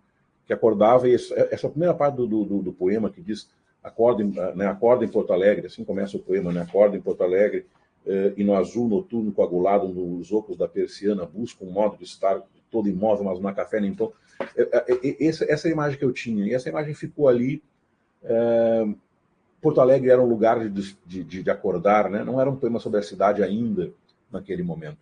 que 0.47 0.53
acordava, 0.53 1.09
e 1.09 1.15
essa, 1.15 1.35
essa 1.51 1.69
primeira 1.69 1.93
parte 1.93 2.17
do, 2.17 2.27
do, 2.27 2.63
do, 2.63 2.73
poema 2.73 3.11
que 3.11 3.21
diz 3.21 3.51
acorda, 3.83 4.25
né, 4.55 4.67
acorda 4.67 5.05
em 5.05 5.09
Porto 5.09 5.33
Alegre, 5.33 5.67
assim 5.67 5.85
começa 5.85 6.17
o 6.17 6.21
poema, 6.21 6.53
né, 6.53 6.63
acorda 6.63 6.97
em 6.97 7.01
Porto 7.01 7.23
Alegre, 7.25 7.67
e 8.37 8.45
no 8.45 8.55
azul 8.55 8.89
noturno 8.89 9.33
coagulado 9.33 9.89
nos 9.89 10.31
ocos 10.33 10.57
da 10.57 10.69
persiana, 10.69 11.25
busca 11.25 11.65
um 11.65 11.71
modo 11.71 11.97
de 11.97 12.05
estar 12.05 12.41
todo 12.71 12.89
imóvel, 12.89 13.25
mas 13.25 13.45
há 13.45 13.53
café 13.53 13.81
nem 13.81 13.91
então. 13.91 14.13
Essa, 15.21 15.45
essa 15.51 15.69
é 15.69 15.73
imagem 15.73 15.99
que 15.99 16.05
eu 16.05 16.13
tinha, 16.13 16.45
e 16.45 16.55
essa 16.55 16.69
imagem 16.69 16.95
ficou 16.95 17.29
ali 17.29 17.63
Porto 19.61 19.81
Alegre 19.81 20.11
era 20.11 20.23
um 20.23 20.29
lugar 20.29 20.69
de, 20.69 20.97
de, 21.05 21.43
de, 21.43 21.51
acordar, 21.51 22.11
né? 22.11 22.23
não 22.23 22.41
era 22.41 22.51
um 22.51 22.57
poema 22.57 22.79
sobre 22.79 23.01
a 23.01 23.03
cidade 23.03 23.43
ainda 23.43 23.93
naquele 24.31 24.63
momento. 24.63 24.99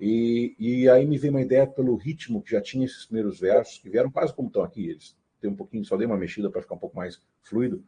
E, 0.00 0.54
e 0.58 0.88
aí 0.88 1.06
me 1.06 1.16
veio 1.16 1.32
uma 1.32 1.40
ideia 1.40 1.66
pelo 1.66 1.96
ritmo 1.96 2.42
que 2.42 2.52
já 2.52 2.60
tinha 2.60 2.84
esses 2.84 3.06
primeiros 3.06 3.40
versos, 3.40 3.78
que 3.78 3.88
vieram 3.88 4.10
quase 4.10 4.32
como 4.32 4.48
estão 4.48 4.62
aqui, 4.62 4.90
eles 4.90 5.16
têm 5.40 5.50
um 5.50 5.56
pouquinho, 5.56 5.84
só 5.84 5.96
dei 5.96 6.06
uma 6.06 6.16
mexida 6.16 6.50
para 6.50 6.62
ficar 6.62 6.74
um 6.74 6.78
pouco 6.78 6.96
mais 6.96 7.20
fluido. 7.42 7.82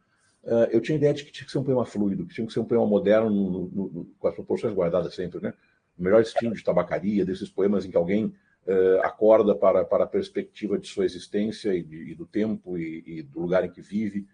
Uh, 0.45 0.69
eu 0.71 0.81
tinha 0.81 0.97
a 0.97 0.99
ideia 0.99 1.13
de 1.13 1.25
que 1.25 1.33
tinha 1.33 1.45
que 1.45 1.53
ser 1.53 1.59
um 1.59 1.65
poema 1.65 1.85
fluido, 1.85 2.25
que 2.27 2.35
tinha 2.35 2.47
que 2.47 2.53
ser 2.53 2.61
um 2.61 2.65
poema 2.65 2.87
moderno, 2.87 3.29
no, 3.29 3.51
no, 3.51 3.69
no, 3.69 4.05
com 4.19 4.29
as 4.29 4.35
proporções 4.35 4.73
guardadas 4.73 5.15
sempre, 5.15 5.41
né? 5.41 5.53
O 5.99 6.03
melhor 6.03 6.23
estilo 6.23 6.55
de 6.55 6.63
tabacaria, 6.63 7.25
desses 7.25 7.51
poemas 7.51 7.85
em 7.85 7.91
que 7.91 7.97
alguém 7.97 8.27
uh, 8.69 9.01
acorda 9.03 9.55
para, 9.55 9.85
para 9.85 10.05
a 10.05 10.07
perspectiva 10.07 10.79
de 10.79 10.87
sua 10.87 11.05
existência 11.05 11.75
e, 11.75 11.83
de, 11.83 12.13
e 12.13 12.15
do 12.15 12.25
tempo 12.27 12.79
e, 12.79 13.03
e, 13.07 13.23
do 13.23 13.41
lugar 13.41 13.65
em 13.65 13.71
que 13.71 13.83
vive. 13.83 14.27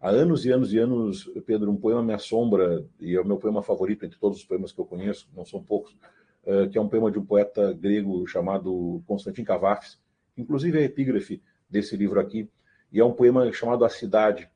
Há 0.00 0.08
anos 0.08 0.46
e 0.46 0.50
anos 0.50 0.72
e 0.72 0.78
anos, 0.78 1.30
Pedro, 1.44 1.70
um 1.70 1.76
poema 1.76 2.02
me 2.02 2.14
assombra, 2.14 2.86
e 2.98 3.14
é 3.14 3.20
o 3.20 3.26
meu 3.26 3.36
poema 3.36 3.62
favorito 3.62 4.04
entre 4.06 4.18
todos 4.18 4.38
os 4.38 4.44
poemas 4.44 4.72
que 4.72 4.80
eu 4.80 4.86
conheço, 4.86 5.28
não 5.36 5.44
são 5.44 5.62
poucos, 5.62 5.92
uh, 6.44 6.68
que 6.70 6.78
é 6.78 6.80
um 6.80 6.88
poema 6.88 7.10
de 7.10 7.18
um 7.18 7.24
poeta 7.24 7.72
grego 7.74 8.26
chamado 8.26 9.02
Constantin 9.06 9.44
Cavafis, 9.44 9.98
inclusive 10.38 10.78
é 10.78 10.82
a 10.82 10.84
epígrafe 10.86 11.42
desse 11.68 11.96
livro 11.96 12.18
aqui, 12.18 12.48
e 12.90 12.98
é 12.98 13.04
um 13.04 13.12
poema 13.12 13.52
chamado 13.52 13.84
A 13.84 13.90
Cidade. 13.90 14.48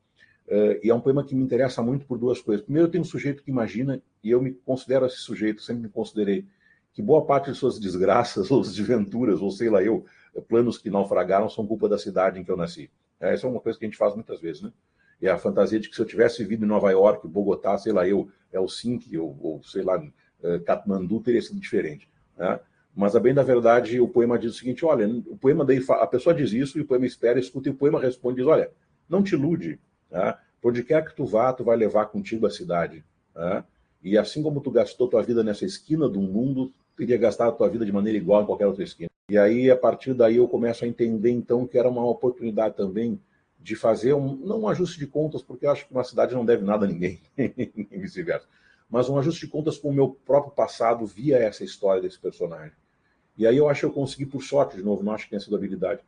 Uh, 0.46 0.78
e 0.82 0.90
é 0.90 0.94
um 0.94 1.00
poema 1.00 1.24
que 1.24 1.34
me 1.34 1.42
interessa 1.42 1.82
muito 1.82 2.04
por 2.06 2.18
duas 2.18 2.40
coisas. 2.40 2.64
Primeiro, 2.64 2.88
tenho 2.88 3.02
um 3.02 3.06
sujeito 3.06 3.42
que 3.42 3.50
imagina, 3.50 4.02
e 4.22 4.30
eu 4.30 4.42
me 4.42 4.52
considero 4.52 5.06
esse 5.06 5.18
sujeito, 5.18 5.62
sempre 5.62 5.84
me 5.84 5.88
considerei, 5.88 6.46
que 6.92 7.02
boa 7.02 7.24
parte 7.24 7.50
de 7.50 7.56
suas 7.56 7.78
desgraças, 7.78 8.50
ou 8.52 8.62
desventuras, 8.62 9.40
ou 9.40 9.50
sei 9.50 9.70
lá 9.70 9.82
eu, 9.82 10.04
planos 10.48 10.78
que 10.78 10.90
naufragaram, 10.90 11.48
são 11.48 11.66
culpa 11.66 11.88
da 11.88 11.98
cidade 11.98 12.38
em 12.38 12.44
que 12.44 12.50
eu 12.50 12.56
nasci. 12.56 12.90
É, 13.20 13.32
essa 13.32 13.46
é 13.46 13.50
uma 13.50 13.60
coisa 13.60 13.78
que 13.78 13.84
a 13.84 13.88
gente 13.88 13.96
faz 13.96 14.14
muitas 14.14 14.40
vezes, 14.40 14.62
né? 14.62 14.72
E 15.20 15.28
a 15.28 15.38
fantasia 15.38 15.80
de 15.80 15.88
que 15.88 15.94
se 15.94 16.02
eu 16.02 16.06
tivesse 16.06 16.42
vivido 16.42 16.64
em 16.64 16.68
Nova 16.68 16.90
York, 16.90 17.26
Bogotá, 17.26 17.78
sei 17.78 17.92
lá 17.92 18.06
eu, 18.06 18.28
Helsinki, 18.52 19.16
ou, 19.16 19.36
ou 19.40 19.62
sei 19.62 19.82
lá, 19.82 19.96
uh, 19.98 20.60
Katmandu, 20.64 21.20
teria 21.20 21.40
sido 21.40 21.58
diferente. 21.58 22.08
Né? 22.36 22.60
Mas, 22.94 23.16
a 23.16 23.20
bem 23.20 23.32
da 23.32 23.42
verdade, 23.42 24.00
o 24.00 24.08
poema 24.08 24.38
diz 24.38 24.54
o 24.54 24.58
seguinte: 24.58 24.84
olha, 24.84 25.08
o 25.26 25.36
poema 25.36 25.64
daí, 25.64 25.82
a 25.88 26.06
pessoa 26.06 26.34
diz 26.34 26.52
isso, 26.52 26.78
e 26.78 26.82
o 26.82 26.84
poema 26.84 27.06
espera, 27.06 27.38
escuta, 27.38 27.68
e 27.68 27.72
o 27.72 27.74
poema 27.74 28.00
responde: 28.00 28.36
diz, 28.36 28.46
olha, 28.46 28.70
não 29.08 29.22
te 29.22 29.34
ilude, 29.34 29.80
tá? 30.14 30.40
por 30.62 30.70
onde 30.70 30.84
quer 30.84 31.04
que 31.04 31.14
tu 31.14 31.26
vá, 31.26 31.52
tu 31.52 31.64
vai 31.64 31.76
levar 31.76 32.06
contigo 32.06 32.46
a 32.46 32.50
cidade. 32.50 33.04
Tá? 33.34 33.64
E 34.02 34.16
assim 34.16 34.42
como 34.42 34.60
tu 34.60 34.70
gastou 34.70 35.08
tua 35.08 35.22
vida 35.22 35.42
nessa 35.42 35.64
esquina 35.64 36.08
do 36.08 36.20
mundo, 36.20 36.72
teria 36.96 37.18
gastado 37.18 37.56
tua 37.56 37.68
vida 37.68 37.84
de 37.84 37.92
maneira 37.92 38.16
igual 38.16 38.42
em 38.42 38.46
qualquer 38.46 38.66
outra 38.66 38.84
esquina. 38.84 39.10
E 39.28 39.36
aí, 39.36 39.70
a 39.70 39.76
partir 39.76 40.14
daí, 40.14 40.36
eu 40.36 40.46
começo 40.46 40.84
a 40.84 40.88
entender, 40.88 41.30
então, 41.30 41.66
que 41.66 41.76
era 41.76 41.88
uma 41.88 42.06
oportunidade 42.06 42.76
também 42.76 43.20
de 43.58 43.74
fazer, 43.74 44.14
um, 44.14 44.36
não 44.36 44.60
um 44.60 44.68
ajuste 44.68 44.98
de 44.98 45.06
contas, 45.06 45.42
porque 45.42 45.66
eu 45.66 45.70
acho 45.70 45.86
que 45.86 45.92
uma 45.92 46.04
cidade 46.04 46.34
não 46.34 46.44
deve 46.44 46.64
nada 46.64 46.84
a 46.84 46.88
ninguém, 46.88 47.20
e 47.36 47.98
vice-versa, 47.98 48.46
mas 48.88 49.08
um 49.08 49.18
ajuste 49.18 49.46
de 49.46 49.50
contas 49.50 49.78
com 49.78 49.88
o 49.88 49.92
meu 49.92 50.10
próprio 50.10 50.52
passado 50.52 51.04
via 51.06 51.38
essa 51.38 51.64
história 51.64 52.02
desse 52.02 52.18
personagem. 52.18 52.72
E 53.36 53.46
aí 53.46 53.56
eu 53.56 53.68
acho 53.68 53.80
que 53.80 53.86
eu 53.86 53.92
consegui, 53.92 54.26
por 54.26 54.42
sorte, 54.42 54.76
de 54.76 54.82
novo, 54.82 55.02
não 55.02 55.12
acho 55.12 55.24
que 55.24 55.30
tenha 55.30 55.40
sido 55.40 55.56
habilidade. 55.56 56.02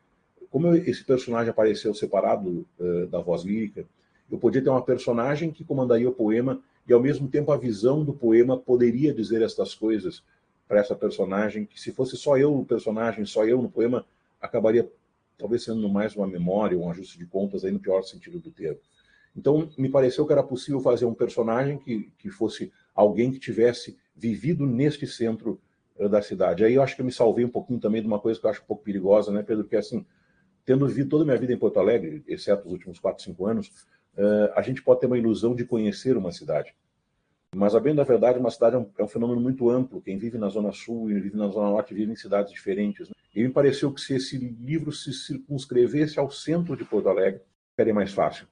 Como 0.51 0.67
eu, 0.69 0.77
esse 0.77 1.03
personagem 1.03 1.51
apareceu 1.51 1.93
separado 1.95 2.67
uh, 2.79 3.07
da 3.09 3.21
voz 3.21 3.43
lírica, 3.43 3.87
eu 4.31 4.39
podia 4.39 4.63
ter 4.63 4.71
uma 4.71 4.83
personagem 4.83 5.51
que 5.51 5.65
comandaria 5.65 6.09
o 6.09 6.13
poema 6.13 6.61
e, 6.87 6.93
ao 6.93 7.01
mesmo 7.01 7.29
tempo, 7.29 7.53
a 7.53 7.57
visão 7.57 8.05
do 8.05 8.13
poema 8.13 8.57
poderia 8.57 9.13
dizer 9.13 9.43
estas 9.43 9.75
coisas 9.75 10.23
para 10.67 10.81
essa 10.81 10.95
personagem, 10.95 11.65
que 11.65 11.81
se 11.81 11.93
fosse 11.93 12.17
só 12.17 12.37
eu 12.37 12.51
no 12.51 12.65
personagem, 12.65 13.25
só 13.25 13.45
eu 13.45 13.63
no 13.63 13.71
poema, 13.71 14.05
acabaria 14.41 14.91
talvez 15.39 15.65
sendo 15.65 15.89
mais 15.89 16.17
uma 16.17 16.27
memória, 16.27 16.79
um 16.79 16.91
ajuste 16.91 17.19
de 17.19 17.27
contas 17.27 17.65
aí 17.65 17.71
no 17.71 17.79
pior 17.79 18.03
sentido 18.03 18.41
do 18.41 18.51
termo. 18.51 18.81
Então, 19.37 19.69
me 19.77 19.89
pareceu 19.89 20.27
que 20.27 20.33
era 20.33 20.43
possível 20.43 20.81
fazer 20.81 21.05
um 21.05 21.15
personagem 21.15 21.79
que, 21.79 22.11
que 22.19 22.31
fosse 22.31 22.73
alguém 22.95 23.31
que 23.31 23.39
tivesse 23.39 23.97
vivido 24.17 24.67
neste 24.67 25.07
centro 25.07 25.61
uh, 25.99 26.09
da 26.09 26.23
cidade. 26.23 26.65
Aí 26.65 26.75
eu 26.75 26.83
acho 26.83 26.97
que 26.97 27.03
eu 27.03 27.07
me 27.07 27.13
salvei 27.13 27.45
um 27.45 27.51
pouquinho 27.51 27.79
também 27.79 28.01
de 28.01 28.09
uma 28.09 28.19
coisa 28.19 28.41
que 28.41 28.47
eu 28.47 28.51
acho 28.51 28.63
um 28.63 28.67
pouco 28.67 28.83
perigosa, 28.83 29.31
né, 29.31 29.43
Pedro? 29.43 29.65
Que 29.65 29.77
é 29.77 29.79
assim, 29.79 30.07
tendo 30.65 30.87
vivido 30.87 31.11
toda 31.11 31.23
a 31.23 31.27
minha 31.27 31.39
vida 31.39 31.53
em 31.53 31.59
Porto 31.59 31.79
Alegre, 31.79 32.25
exceto 32.27 32.67
os 32.67 32.73
últimos 32.73 32.99
4, 32.99 33.23
5 33.23 33.47
anos, 33.47 33.71
uh, 34.17 34.53
a 34.55 34.63
gente 34.63 34.83
pode 34.83 35.01
ter 35.01 35.07
uma 35.07 35.19
ilusão 35.19 35.55
de 35.55 35.65
conhecer 35.65 36.17
uma 36.17 36.33
cidade. 36.33 36.75
Mas, 37.55 37.75
a 37.75 37.81
bem 37.81 37.95
da 37.95 38.05
verdade, 38.05 38.39
uma 38.39 38.51
cidade 38.51 38.77
é 38.77 38.79
um, 38.79 38.87
é 38.99 39.05
um, 39.05 39.09
fenômeno 39.09 39.41
muito 39.41 39.71
amplo. 39.71 40.03
Quem 40.03 40.19
vive 40.19 40.37
na 40.37 40.49
Zona 40.49 40.73
Sul 40.73 41.11
e 41.11 41.15
vive 41.15 41.37
na 41.37 41.49
Zona 41.49 41.71
Norte 41.71 41.95
vive 41.95 42.13
em 42.13 42.17
cidades 42.17 42.53
diferentes. 42.53 43.09
Né? 43.09 43.15
E 43.35 43.43
me 43.43 43.51
pareceu 43.51 43.93
que 43.93 44.01
se 44.01 44.15
esse 44.15 44.37
livro 44.37 44.93
se 44.93 45.13
circunscrevesse 45.13 46.19
ao 46.19 46.31
centro 46.31 46.77
de 46.77 46.85
Porto 46.85 47.09
Alegre, 47.09 47.41
seria 47.75 47.95
mais 47.95 48.13
fácil. 48.13 48.47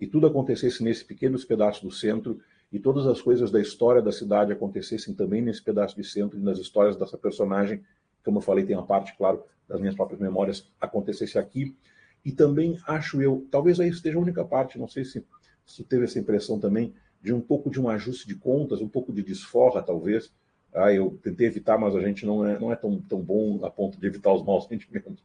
E 0.00 0.06
tudo 0.06 0.26
acontecesse 0.26 0.82
nesse 0.82 1.04
pequeno 1.04 1.38
pedaço 1.46 1.82
do 1.82 1.90
centro, 1.90 2.40
e 2.72 2.78
todas 2.78 3.06
as 3.06 3.20
coisas 3.20 3.50
da 3.50 3.60
história 3.60 4.00
da 4.00 4.12
cidade 4.12 4.52
acontecessem 4.52 5.14
também 5.14 5.42
nesse 5.42 5.62
pedaço 5.62 5.96
de 5.96 6.04
centro 6.04 6.38
e 6.38 6.42
nas 6.42 6.58
histórias 6.58 6.96
dessa 6.96 7.18
personagem, 7.18 7.82
como 8.24 8.38
eu 8.38 8.42
falei, 8.42 8.64
tem 8.64 8.76
a 8.76 8.82
parte, 8.82 9.16
claro, 9.16 9.42
das 9.68 9.80
minhas 9.80 9.94
próprias 9.94 10.20
memórias, 10.20 10.70
acontecesse 10.80 11.38
aqui. 11.38 11.76
E 12.24 12.32
também 12.32 12.78
acho 12.86 13.20
eu, 13.22 13.46
talvez 13.50 13.80
aí 13.80 13.88
esteja 13.88 14.18
a 14.18 14.20
única 14.20 14.44
parte, 14.44 14.78
não 14.78 14.88
sei 14.88 15.04
se, 15.04 15.24
se 15.64 15.84
teve 15.84 16.04
essa 16.04 16.18
impressão 16.18 16.58
também, 16.58 16.92
de 17.22 17.32
um 17.32 17.40
pouco 17.40 17.70
de 17.70 17.80
um 17.80 17.88
ajuste 17.88 18.26
de 18.26 18.34
contas, 18.34 18.80
um 18.80 18.88
pouco 18.88 19.12
de 19.12 19.22
desforra, 19.22 19.82
talvez. 19.82 20.32
Ah, 20.72 20.92
eu 20.92 21.18
tentei 21.22 21.46
evitar, 21.46 21.78
mas 21.78 21.94
a 21.96 22.00
gente 22.00 22.24
não 22.24 22.46
é, 22.46 22.58
não 22.58 22.72
é 22.72 22.76
tão, 22.76 23.00
tão 23.00 23.20
bom 23.20 23.64
a 23.64 23.70
ponto 23.70 23.98
de 23.98 24.06
evitar 24.06 24.32
os 24.32 24.44
maus 24.44 24.66
sentimentos, 24.68 25.22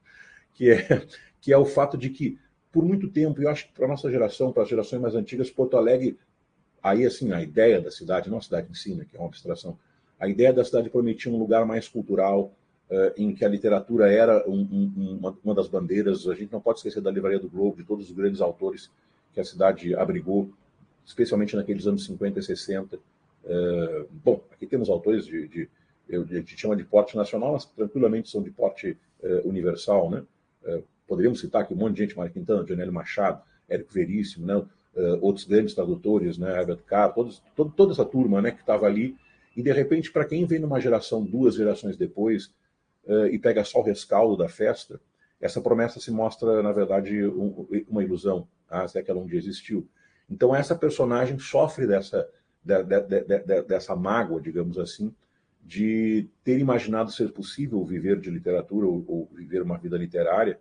que 0.54 0.72
é, 0.72 1.06
que 1.40 1.54
é 1.54 1.58
o 1.58 1.66
fato 1.66 1.98
de 1.98 2.10
que, 2.10 2.40
por 2.72 2.84
muito 2.84 3.10
tempo, 3.10 3.42
eu 3.42 3.50
acho 3.50 3.68
que 3.68 3.74
para 3.74 3.86
a 3.86 3.90
nossa 3.90 4.10
geração, 4.10 4.52
para 4.52 4.64
as 4.64 4.70
gerações 4.70 5.02
mais 5.02 5.16
antigas, 5.16 5.50
Porto 5.50 5.78
Alegre, 5.78 6.18
aí 6.82 7.06
assim, 7.06 7.32
a 7.32 7.42
ideia 7.42 7.82
da 7.82 7.92
cidade, 7.92 8.30
não 8.30 8.38
a 8.38 8.42
cidade 8.42 8.68
em 8.70 8.74
si, 8.74 8.94
né, 8.96 9.06
que 9.10 9.16
é 9.16 9.20
uma 9.20 9.28
abstração, 9.28 9.78
a 10.20 10.28
ideia 10.28 10.54
da 10.54 10.64
cidade 10.64 10.90
prometia 10.90 11.32
um 11.32 11.38
lugar 11.38 11.66
mais 11.66 11.88
cultural, 11.88 12.54
em 13.18 13.34
que 13.34 13.44
a 13.44 13.50
literatura 13.50 14.12
era 14.12 14.48
um, 14.48 14.60
um, 14.60 15.18
uma, 15.20 15.38
uma 15.44 15.56
das 15.56 15.68
bandeiras. 15.68 16.28
A 16.28 16.36
gente 16.36 16.52
não 16.52 16.62
pode 16.62 16.80
esquecer 16.80 17.02
da 17.02 17.10
Livraria 17.10 17.40
do 17.40 17.50
Globo, 17.50 17.78
de 17.78 17.84
todos 17.84 18.10
os 18.10 18.16
grandes 18.16 18.42
autores 18.42 18.92
que 19.34 19.40
a 19.40 19.44
cidade 19.44 19.96
abrigou 19.96 20.52
especialmente 21.06 21.56
naqueles 21.56 21.86
anos 21.86 22.06
50 22.06 22.40
e 22.40 22.44
60. 22.44 22.98
Uh, 22.98 24.08
bom, 24.12 24.44
aqui 24.52 24.66
temos 24.66 24.90
autores 24.90 25.26
de, 25.26 25.48
de, 25.48 25.70
a 26.10 26.18
gente 26.18 26.58
chama 26.58 26.76
de 26.76 26.84
porte 26.84 27.16
nacional, 27.16 27.54
mas 27.54 27.66
tranquilamente 27.66 28.30
são 28.30 28.42
de 28.42 28.50
porte 28.50 28.98
uh, 29.22 29.48
universal, 29.48 30.10
né? 30.10 30.24
Poderíamos 31.08 31.40
citar 31.40 31.62
aqui 31.62 31.76
um 31.76 31.78
monte 31.78 31.94
de 31.94 32.02
gente, 32.02 32.18
Mário 32.18 32.34
Quintana, 32.34 32.66
Janelle 32.66 32.90
Machado, 32.90 33.40
Érico 33.70 33.94
Veríssimo, 33.94 34.48
né? 34.48 34.66
outros 35.22 35.46
grandes 35.46 35.76
tradutores, 35.76 36.40
né? 36.40 36.60
Herbert 36.60 36.80
Carr, 36.88 37.14
todos, 37.14 37.44
todo, 37.56 37.70
toda 37.70 37.92
essa 37.92 38.04
turma 38.04 38.42
né? 38.42 38.50
que 38.50 38.62
estava 38.62 38.88
ali. 38.88 39.16
E, 39.56 39.62
de 39.62 39.72
repente, 39.72 40.12
para 40.12 40.26
quem 40.26 40.44
vem 40.48 40.58
numa 40.58 40.80
geração, 40.80 41.24
duas 41.24 41.54
gerações 41.54 41.96
depois, 41.96 42.52
e 43.32 43.38
pega 43.38 43.64
só 43.64 43.80
o 43.80 43.84
rescaldo 43.84 44.36
da 44.36 44.50
festa, 44.50 45.00
essa 45.40 45.62
promessa 45.62 46.00
se 46.00 46.12
mostra, 46.12 46.64
na 46.64 46.72
verdade, 46.72 47.26
um, 47.26 47.68
uma 47.88 48.04
ilusão, 48.04 48.48
ah, 48.70 48.88
se 48.88 48.98
é 48.98 49.04
que 49.04 49.12
ela 49.12 49.20
um 49.20 49.28
dia 49.28 49.38
existiu. 49.38 49.88
Então, 50.30 50.56
essa 50.56 50.76
personagem 50.76 51.38
sofre 51.38 51.86
dessa, 51.86 52.28
de, 52.64 52.84
de, 52.84 53.40
de, 53.40 53.62
dessa 53.64 53.96
mágoa, 53.96 54.42
digamos 54.42 54.80
assim, 54.80 55.14
de 55.64 56.28
ter 56.44 56.60
imaginado 56.60 57.12
ser 57.12 57.32
possível 57.32 57.84
viver 57.84 58.20
de 58.20 58.30
literatura 58.30 58.88
ou, 58.88 59.04
ou, 59.08 59.30
viver 59.34 59.62
uma 59.62 59.78
vida 59.78 59.98
literária 59.98 60.60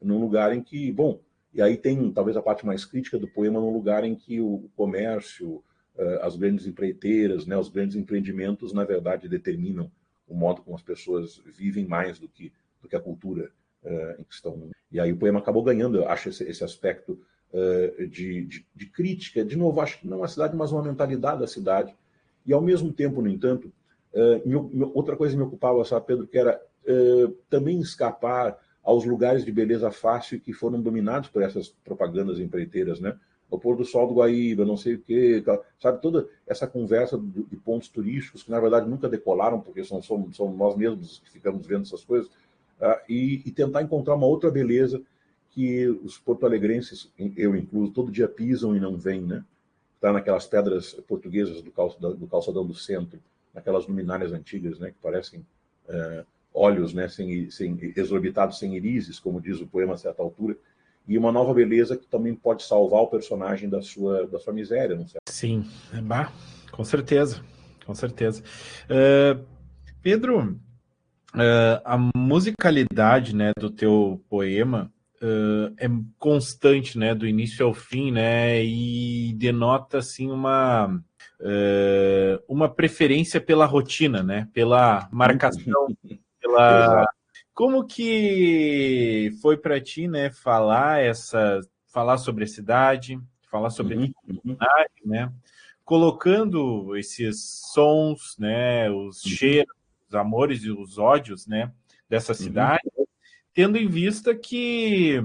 num 0.00 0.18
lugar 0.18 0.54
em 0.54 0.62
que, 0.62 0.90
bom, 0.92 1.20
e 1.52 1.62
aí 1.62 1.76
tem 1.76 2.10
talvez 2.12 2.36
a 2.36 2.42
parte 2.42 2.66
mais 2.66 2.84
crítica 2.84 3.18
do 3.18 3.28
poema, 3.28 3.60
num 3.60 3.72
lugar 3.72 4.04
em 4.04 4.14
que 4.14 4.40
o 4.40 4.68
comércio, 4.76 5.62
eh, 5.96 6.20
as 6.22 6.36
grandes 6.36 6.66
empreiteiras, 6.66 7.46
né, 7.46 7.56
os 7.56 7.70
grandes 7.70 7.96
empreendimentos, 7.96 8.72
na 8.74 8.84
verdade, 8.84 9.28
determinam 9.28 9.90
o 10.26 10.34
modo 10.34 10.62
como 10.62 10.76
as 10.76 10.82
pessoas 10.82 11.40
vivem 11.46 11.86
mais 11.86 12.18
do 12.18 12.28
que, 12.28 12.52
do 12.82 12.88
que 12.88 12.96
a 12.96 13.00
cultura 13.00 13.50
uh, 13.84 14.20
em 14.20 14.24
questão. 14.24 14.70
E 14.90 15.00
aí 15.00 15.12
o 15.12 15.16
poema 15.16 15.38
acabou 15.38 15.62
ganhando, 15.62 15.98
eu 15.98 16.08
acho, 16.08 16.28
esse, 16.28 16.44
esse 16.44 16.64
aspecto 16.64 17.18
uh, 17.52 18.06
de, 18.06 18.44
de, 18.44 18.66
de, 18.74 18.86
crítica, 18.86 19.44
de 19.44 19.56
novo, 19.56 19.80
acho 19.80 20.00
que 20.00 20.08
não 20.08 20.22
a 20.24 20.28
cidade, 20.28 20.56
mas 20.56 20.72
uma 20.72 20.82
mentalidade 20.82 21.40
da 21.40 21.46
cidade. 21.46 21.94
E, 22.44 22.52
ao 22.52 22.60
mesmo 22.60 22.92
tempo, 22.92 23.22
no 23.22 23.28
entanto, 23.28 23.72
uh, 24.12 24.92
outra 24.94 25.16
coisa 25.16 25.34
que 25.34 25.38
me 25.38 25.46
ocupava, 25.46 25.84
sabe, 25.84 26.06
Pedro, 26.06 26.26
que 26.26 26.38
era 26.38 26.60
também 27.50 27.80
escapar 27.80 28.56
aos 28.80 29.04
lugares 29.04 29.44
de 29.44 29.50
beleza 29.50 29.90
fácil 29.90 30.38
que 30.38 30.52
foram 30.52 30.80
dominados 30.80 31.28
por 31.28 31.42
essas 31.42 31.68
propagandas 31.68 32.38
empreiteiras, 32.38 33.00
né? 33.00 33.18
O 33.48 33.58
pôr 33.58 33.76
do 33.76 33.84
sol 33.84 34.08
do 34.08 34.14
Guaíba, 34.14 34.64
não 34.64 34.76
sei 34.76 34.94
o 34.94 34.98
quê, 34.98 35.42
sabe? 35.80 36.02
Toda 36.02 36.28
essa 36.46 36.66
conversa 36.66 37.16
de, 37.16 37.56
pontos 37.56 37.88
turísticos 37.88 38.42
que, 38.42 38.50
na 38.50 38.58
verdade, 38.58 38.88
nunca 38.88 39.08
decolaram, 39.08 39.60
porque 39.60 39.84
são, 39.84 40.02
são, 40.02 40.32
são 40.32 40.52
nós 40.52 40.76
mesmos 40.76 41.22
que 41.24 41.30
ficamos 41.30 41.64
vendo 41.64 41.82
essas 41.82 42.04
coisas, 42.04 42.28
uh, 42.80 42.98
e, 43.08 43.42
e, 43.46 43.50
tentar 43.52 43.82
encontrar 43.82 44.14
uma 44.14 44.26
outra 44.26 44.50
beleza 44.50 45.00
que 45.50 45.86
os 45.86 46.18
porto-alegrenses, 46.18 47.10
eu 47.36 47.56
incluso, 47.56 47.92
todo 47.92 48.12
dia 48.12 48.28
pisam 48.28 48.76
e 48.76 48.80
não 48.80 48.96
vêm, 48.96 49.22
né? 49.22 49.44
Está 49.94 50.12
naquelas 50.12 50.46
pedras 50.46 50.92
portuguesas 51.08 51.62
do, 51.62 51.70
do 52.14 52.26
calçadão 52.26 52.66
do 52.66 52.74
centro, 52.74 53.18
naquelas 53.54 53.86
luminárias 53.86 54.32
antigas, 54.32 54.78
né? 54.78 54.90
Que 54.90 54.98
parecem 55.00 55.46
é, 55.88 56.24
olhos, 56.52 56.92
né? 56.92 57.08
Sem, 57.08 57.48
sem, 57.48 57.78
exorbitados, 57.96 58.58
sem 58.58 58.76
irises, 58.76 59.18
como 59.18 59.40
diz 59.40 59.60
o 59.60 59.66
poema 59.66 59.94
a 59.94 59.96
certa 59.96 60.22
altura. 60.22 60.58
E 61.08 61.16
uma 61.16 61.30
nova 61.30 61.54
beleza 61.54 61.96
que 61.96 62.06
também 62.06 62.34
pode 62.34 62.64
salvar 62.64 63.02
o 63.02 63.06
personagem 63.06 63.68
da 63.68 63.80
sua, 63.80 64.26
da 64.26 64.40
sua 64.40 64.52
miséria, 64.52 64.96
não 64.96 65.06
sei. 65.06 65.20
Sim, 65.28 65.64
bah, 66.02 66.32
com 66.72 66.84
certeza, 66.84 67.40
com 67.84 67.94
certeza. 67.94 68.42
Uh, 68.90 69.44
Pedro, 70.02 70.58
uh, 71.34 71.80
a 71.84 71.96
musicalidade 72.16 73.34
né, 73.34 73.52
do 73.58 73.70
teu 73.70 74.20
poema 74.28 74.92
uh, 75.22 75.72
é 75.78 75.86
constante, 76.18 76.98
né, 76.98 77.14
do 77.14 77.26
início 77.26 77.64
ao 77.64 77.72
fim, 77.72 78.10
né, 78.10 78.64
e 78.64 79.32
denota 79.34 79.98
assim 79.98 80.30
uma 80.30 81.00
uma 82.48 82.66
preferência 82.66 83.38
pela 83.38 83.66
rotina, 83.66 84.22
né, 84.22 84.48
pela 84.54 85.06
marcação, 85.12 85.86
pela 86.40 87.06
Como 87.56 87.86
que 87.86 89.30
foi 89.40 89.56
para 89.56 89.80
ti, 89.80 90.06
né, 90.06 90.30
falar 90.30 91.02
essa, 91.02 91.62
falar 91.86 92.18
sobre 92.18 92.44
a 92.44 92.46
cidade, 92.46 93.18
falar 93.50 93.70
sobre 93.70 93.96
uhum, 93.96 94.12
a 94.28 94.30
uhum. 94.30 94.56
né, 95.06 95.32
colocando 95.82 96.94
esses 96.98 97.42
sons, 97.72 98.36
né, 98.38 98.90
os 98.90 99.24
uhum. 99.24 99.30
cheiros, 99.30 99.74
os 100.06 100.14
amores 100.14 100.64
e 100.64 100.70
os 100.70 100.98
ódios, 100.98 101.46
né, 101.46 101.72
dessa 102.06 102.32
uhum. 102.32 102.38
cidade, 102.38 102.82
uhum. 102.94 103.06
tendo 103.54 103.78
em 103.78 103.88
vista 103.88 104.34
que 104.34 105.22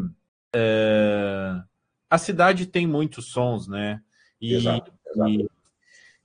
é, 0.55 1.61
a 2.09 2.17
cidade 2.17 2.65
tem 2.65 2.87
muitos 2.87 3.25
sons, 3.25 3.67
né? 3.67 4.01
E, 4.39 4.53
exato, 4.53 4.93
exato. 5.05 5.29
E, 5.29 5.49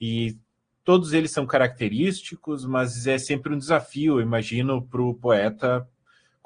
e, 0.01 0.39
todos 0.85 1.13
eles 1.13 1.33
são 1.33 1.45
característicos, 1.45 2.65
mas 2.65 3.09
é 3.09 3.19
sempre 3.19 3.53
um 3.53 3.59
desafio, 3.59 4.21
imagino, 4.21 4.81
para 4.81 5.03
o 5.03 5.13
poeta 5.13 5.85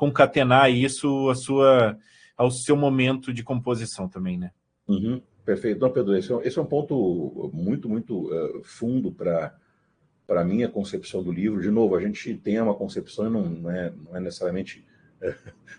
concatenar 0.01 0.71
isso 0.71 1.29
a 1.29 1.35
sua, 1.35 1.99
ao 2.35 2.51
seu 2.51 2.75
momento 2.75 3.35
de 3.35 3.45
composição 3.45 4.09
também, 4.09 4.39
né? 4.39 4.51
Uhum, 4.89 5.21
perfeito. 5.45 5.79
Não, 5.79 5.93
Pedro, 5.93 6.17
esse 6.17 6.33
é, 6.33 6.37
esse 6.43 6.59
é 6.59 6.63
um 6.63 6.67
ponto 6.67 7.51
muito, 7.53 7.87
muito 7.87 8.33
uh, 8.33 8.63
fundo 8.65 9.13
para 9.13 9.55
para 10.27 10.43
a 10.43 10.45
minha 10.45 10.69
concepção 10.69 11.25
do 11.25 11.33
livro. 11.33 11.61
De 11.61 11.73
novo, 11.73 11.97
a 11.97 12.01
gente 12.01 12.35
tem 12.37 12.61
uma 12.61 12.73
concepção 12.73 13.27
e 13.27 13.31
não, 13.31 13.43
não, 13.43 13.71
é, 13.71 13.93
não 14.05 14.17
é 14.17 14.21
necessariamente 14.21 14.87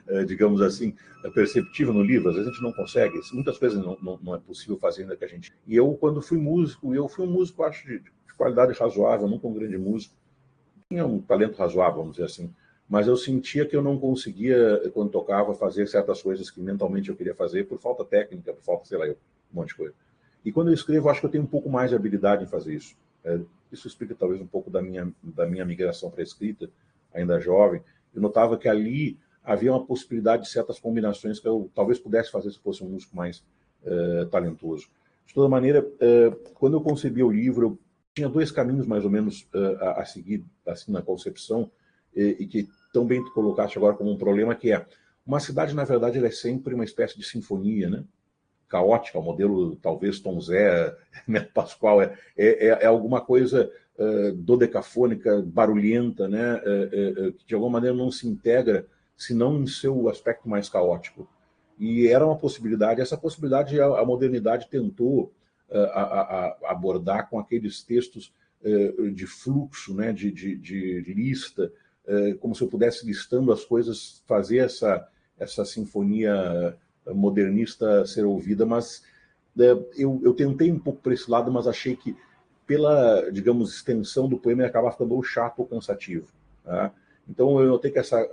é, 0.07 0.23
digamos 0.27 0.61
assim, 0.61 0.93
perceptível 1.33 1.93
no 1.93 2.03
livro. 2.03 2.29
Às 2.29 2.35
vezes 2.35 2.49
a 2.49 2.53
gente 2.53 2.61
não 2.61 2.73
consegue, 2.73 3.19
muitas 3.31 3.57
coisas 3.57 3.83
não, 3.83 3.97
não, 4.01 4.19
não, 4.21 4.35
é 4.35 4.39
possível 4.39 4.77
fazer 4.77 5.03
ainda 5.03 5.15
que 5.15 5.23
a 5.23 5.27
gente. 5.27 5.53
E 5.65 5.75
eu, 5.75 5.91
quando 5.93 6.21
fui 6.21 6.37
músico, 6.37 6.93
eu 6.93 7.07
fui 7.07 7.25
um 7.25 7.31
músico, 7.31 7.63
acho, 7.63 7.87
de, 7.87 7.99
de 7.99 8.33
qualidade 8.37 8.73
razoável, 8.73 9.27
nunca 9.27 9.47
um 9.47 9.53
grande 9.53 9.77
músico, 9.77 10.13
tinha 10.89 11.07
um 11.07 11.21
talento 11.21 11.55
razoável, 11.55 11.99
vamos 11.99 12.17
dizer 12.17 12.25
assim. 12.25 12.53
Mas 12.91 13.07
eu 13.07 13.15
sentia 13.15 13.65
que 13.65 13.73
eu 13.73 13.81
não 13.81 13.97
conseguia, 13.97 14.91
quando 14.93 15.09
tocava, 15.09 15.53
fazer 15.53 15.87
certas 15.87 16.21
coisas 16.21 16.51
que 16.51 16.59
mentalmente 16.59 17.07
eu 17.07 17.15
queria 17.15 17.33
fazer 17.33 17.65
por 17.65 17.79
falta 17.79 18.03
técnica, 18.03 18.51
por 18.51 18.61
falta, 18.61 18.83
sei 18.83 18.97
lá, 18.97 19.05
um 19.05 19.15
monte 19.53 19.69
de 19.69 19.75
coisa. 19.75 19.93
E 20.43 20.51
quando 20.51 20.67
eu 20.67 20.73
escrevo, 20.73 21.07
acho 21.07 21.21
que 21.21 21.25
eu 21.25 21.31
tenho 21.31 21.45
um 21.45 21.47
pouco 21.47 21.69
mais 21.69 21.91
de 21.91 21.95
habilidade 21.95 22.43
em 22.43 22.47
fazer 22.47 22.73
isso. 22.73 22.97
É, 23.23 23.39
isso 23.71 23.87
explica 23.87 24.13
talvez 24.13 24.41
um 24.41 24.45
pouco 24.45 24.69
da 24.69 24.81
minha, 24.81 25.09
da 25.23 25.45
minha 25.45 25.63
migração 25.63 26.11
para 26.11 26.19
a 26.19 26.23
escrita, 26.23 26.69
ainda 27.13 27.39
jovem. 27.39 27.81
Eu 28.13 28.21
notava 28.21 28.57
que 28.57 28.67
ali 28.67 29.17
havia 29.41 29.71
uma 29.71 29.85
possibilidade 29.85 30.43
de 30.43 30.49
certas 30.49 30.77
combinações 30.77 31.39
que 31.39 31.47
eu 31.47 31.71
talvez 31.73 31.97
pudesse 31.97 32.29
fazer 32.29 32.51
se 32.51 32.59
fosse 32.59 32.83
um 32.83 32.89
músico 32.89 33.15
mais 33.15 33.41
uh, 33.83 34.25
talentoso. 34.25 34.89
De 35.25 35.33
toda 35.33 35.47
maneira, 35.47 35.81
uh, 35.81 36.53
quando 36.55 36.75
eu 36.75 36.81
concebi 36.81 37.23
o 37.23 37.31
livro, 37.31 37.67
eu 37.67 37.79
tinha 38.13 38.27
dois 38.27 38.51
caminhos 38.51 38.85
mais 38.85 39.05
ou 39.05 39.09
menos 39.09 39.47
uh, 39.53 39.77
a, 39.79 40.01
a, 40.01 40.05
seguir 40.05 40.43
assim 40.67 40.91
na 40.91 41.01
concepção 41.01 41.71
e, 42.13 42.35
e, 42.41 42.47
que 42.47 42.67
também 42.91 43.23
tu 43.23 43.31
colocaste 43.31 43.77
agora 43.77 43.95
como 43.95 44.11
um 44.11 44.17
problema 44.17 44.55
que 44.55 44.71
é 44.71 44.85
uma 45.25 45.39
cidade 45.39 45.73
na 45.75 45.83
verdade 45.83 46.17
ela 46.17 46.27
é 46.27 46.31
sempre 46.31 46.73
uma 46.73 46.83
espécie 46.83 47.17
de 47.17 47.23
sinfonia, 47.23 47.89
né? 47.89 48.03
Caótica, 48.67 49.19
o 49.19 49.21
modelo 49.21 49.75
talvez 49.75 50.19
Tom 50.19 50.39
Zé, 50.39 50.95
Neto 51.27 51.51
Pascoal 51.53 52.01
é, 52.01 52.15
é, 52.37 52.67
é 52.67 52.85
alguma 52.85 53.19
coisa 53.19 53.69
uh, 53.97 54.31
dodecafônica, 54.33 55.41
barulhenta, 55.45 56.27
né? 56.27 56.61
que 57.37 57.45
de 57.45 57.53
alguma 57.53 57.73
maneira 57.73 57.95
não 57.95 58.09
se 58.09 58.27
integra 58.27 58.87
se 59.17 59.33
não 59.33 59.61
em 59.61 59.67
seu 59.67 60.07
aspecto 60.07 60.47
mais 60.47 60.69
caótico. 60.69 61.29
E 61.77 62.07
era 62.07 62.25
uma 62.25 62.37
possibilidade, 62.37 63.01
essa 63.01 63.17
possibilidade 63.17 63.79
a, 63.79 63.85
a 63.85 64.05
modernidade 64.05 64.69
tentou 64.69 65.33
a, 65.69 66.01
a, 66.01 66.57
abordar 66.71 67.29
com 67.29 67.37
aqueles 67.39 67.83
textos 67.83 68.33
de 69.13 69.27
fluxo, 69.27 69.93
né, 69.93 70.13
de, 70.13 70.31
de, 70.31 70.55
de 70.55 71.13
lista, 71.13 71.71
como 72.39 72.55
se 72.55 72.61
eu 72.61 72.67
pudesse 72.67 73.05
listando 73.05 73.51
as 73.51 73.63
coisas, 73.63 74.21
fazer 74.27 74.57
essa, 74.57 75.07
essa 75.39 75.63
sinfonia 75.65 76.75
modernista 77.07 78.05
ser 78.05 78.25
ouvida, 78.25 78.65
mas 78.65 79.03
eu, 79.95 80.21
eu 80.23 80.33
tentei 80.33 80.71
um 80.71 80.79
pouco 80.79 81.01
para 81.01 81.13
esse 81.13 81.29
lado, 81.29 81.51
mas 81.51 81.67
achei 81.67 81.95
que 81.95 82.15
pela, 82.65 83.29
digamos, 83.31 83.75
extensão 83.75 84.29
do 84.29 84.37
poema 84.37 84.61
ele 84.61 84.69
acaba 84.69 84.91
ficando 84.91 85.21
chato 85.23 85.59
ou 85.59 85.65
cansativo. 85.65 86.27
Tá? 86.63 86.91
Então 87.27 87.59
eu 87.59 87.67
notei 87.67 87.91
que 87.91 87.99
essa 87.99 88.25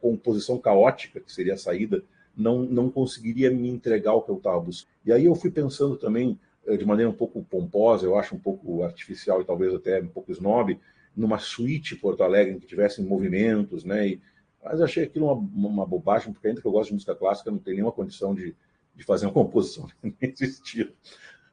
composição 0.00 0.58
caótica, 0.58 1.20
que 1.20 1.32
seria 1.32 1.54
a 1.54 1.58
saída, 1.58 2.02
não, 2.36 2.60
não 2.60 2.90
conseguiria 2.90 3.50
me 3.50 3.68
entregar 3.68 4.14
o 4.14 4.22
que 4.22 4.30
eu 4.30 4.36
estava 4.36 4.60
buscando. 4.60 4.90
E 5.04 5.12
aí 5.12 5.24
eu 5.24 5.34
fui 5.34 5.50
pensando 5.50 5.96
também, 5.96 6.38
eh, 6.66 6.76
de 6.76 6.84
maneira 6.84 7.10
um 7.10 7.14
pouco 7.14 7.42
pomposa, 7.44 8.06
eu 8.06 8.18
acho 8.18 8.34
um 8.34 8.38
pouco 8.38 8.82
artificial 8.82 9.40
e 9.40 9.44
talvez 9.44 9.74
até 9.74 10.00
um 10.00 10.08
pouco 10.08 10.32
snob, 10.32 10.78
numa 11.16 11.38
suíte 11.38 11.96
Porto 11.96 12.22
Alegre 12.22 12.60
que 12.60 12.66
tivessem 12.66 13.04
movimentos, 13.04 13.84
né? 13.84 14.08
E, 14.08 14.20
mas 14.62 14.80
achei 14.80 15.04
aquilo 15.04 15.32
uma, 15.32 15.68
uma 15.68 15.86
bobagem, 15.86 16.32
porque 16.32 16.48
ainda 16.48 16.60
que 16.60 16.66
eu 16.66 16.72
gosto 16.72 16.88
de 16.88 16.94
música 16.94 17.14
clássica, 17.14 17.50
não 17.50 17.58
tenho 17.58 17.76
nenhuma 17.76 17.92
condição 17.92 18.34
de, 18.34 18.54
de 18.94 19.04
fazer 19.04 19.26
uma 19.26 19.32
composição 19.32 19.88
nesse 20.20 20.44
estilo. 20.44 20.90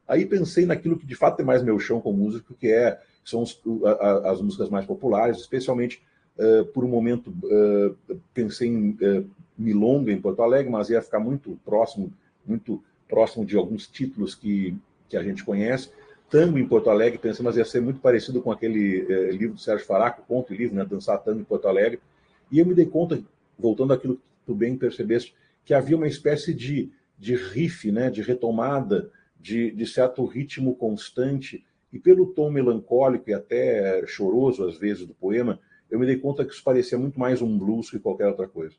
Aí 0.06 0.26
pensei 0.26 0.66
naquilo 0.66 0.98
que 0.98 1.06
de 1.06 1.14
fato 1.14 1.40
é 1.40 1.44
mais 1.44 1.62
meu 1.62 1.78
chão 1.78 2.00
como 2.00 2.18
músico, 2.18 2.54
que 2.54 2.68
é 2.68 3.00
são 3.24 3.42
os, 3.42 3.58
a, 3.84 4.30
as 4.30 4.40
músicas 4.42 4.68
mais 4.68 4.84
populares, 4.84 5.38
especialmente 5.38 6.02
Uh, 6.36 6.64
por 6.64 6.84
um 6.84 6.88
momento 6.88 7.30
uh, 7.30 8.18
pensei 8.32 8.66
em 8.66 8.90
uh, 8.90 9.30
milonga 9.56 10.10
em 10.10 10.20
Porto 10.20 10.42
Alegre, 10.42 10.68
mas 10.68 10.90
ia 10.90 11.00
ficar 11.00 11.20
muito 11.20 11.56
próximo, 11.64 12.12
muito 12.44 12.82
próximo 13.08 13.46
de 13.46 13.56
alguns 13.56 13.86
títulos 13.86 14.34
que, 14.34 14.76
que 15.08 15.16
a 15.16 15.22
gente 15.22 15.44
conhece. 15.44 15.90
Tango 16.34 16.58
em 16.58 16.66
Porto 16.66 16.90
Alegre, 16.90 17.16
pensei, 17.16 17.44
mas 17.44 17.56
ia 17.56 17.64
ser 17.64 17.80
muito 17.80 18.00
parecido 18.00 18.42
com 18.42 18.50
aquele 18.50 19.30
livro 19.30 19.54
do 19.54 19.60
Sérgio 19.60 19.86
Faraco, 19.86 20.24
conto 20.26 20.52
e 20.52 20.56
livro, 20.56 20.74
né, 20.74 20.84
Dançar 20.84 21.22
Tango 21.22 21.38
em 21.40 21.44
Porto 21.44 21.68
Alegre. 21.68 22.00
E 22.50 22.58
eu 22.58 22.66
me 22.66 22.74
dei 22.74 22.86
conta, 22.86 23.22
voltando 23.56 23.92
àquilo 23.92 24.16
que 24.16 24.22
tu 24.44 24.52
bem 24.52 24.76
percebeste, 24.76 25.32
que 25.64 25.72
havia 25.72 25.96
uma 25.96 26.08
espécie 26.08 26.52
de, 26.52 26.90
de 27.16 27.36
riff, 27.36 27.92
né, 27.92 28.10
de 28.10 28.20
retomada, 28.20 29.12
de, 29.40 29.70
de 29.70 29.86
certo 29.86 30.24
ritmo 30.24 30.74
constante, 30.74 31.64
e 31.92 32.00
pelo 32.00 32.26
tom 32.26 32.50
melancólico 32.50 33.30
e 33.30 33.32
até 33.32 34.04
choroso, 34.04 34.66
às 34.66 34.76
vezes, 34.76 35.06
do 35.06 35.14
poema, 35.14 35.60
eu 35.88 36.00
me 36.00 36.06
dei 36.06 36.16
conta 36.16 36.44
que 36.44 36.52
isso 36.52 36.64
parecia 36.64 36.98
muito 36.98 37.16
mais 37.16 37.42
um 37.42 37.56
blues 37.56 37.88
que 37.88 38.00
qualquer 38.00 38.26
outra 38.26 38.48
coisa. 38.48 38.74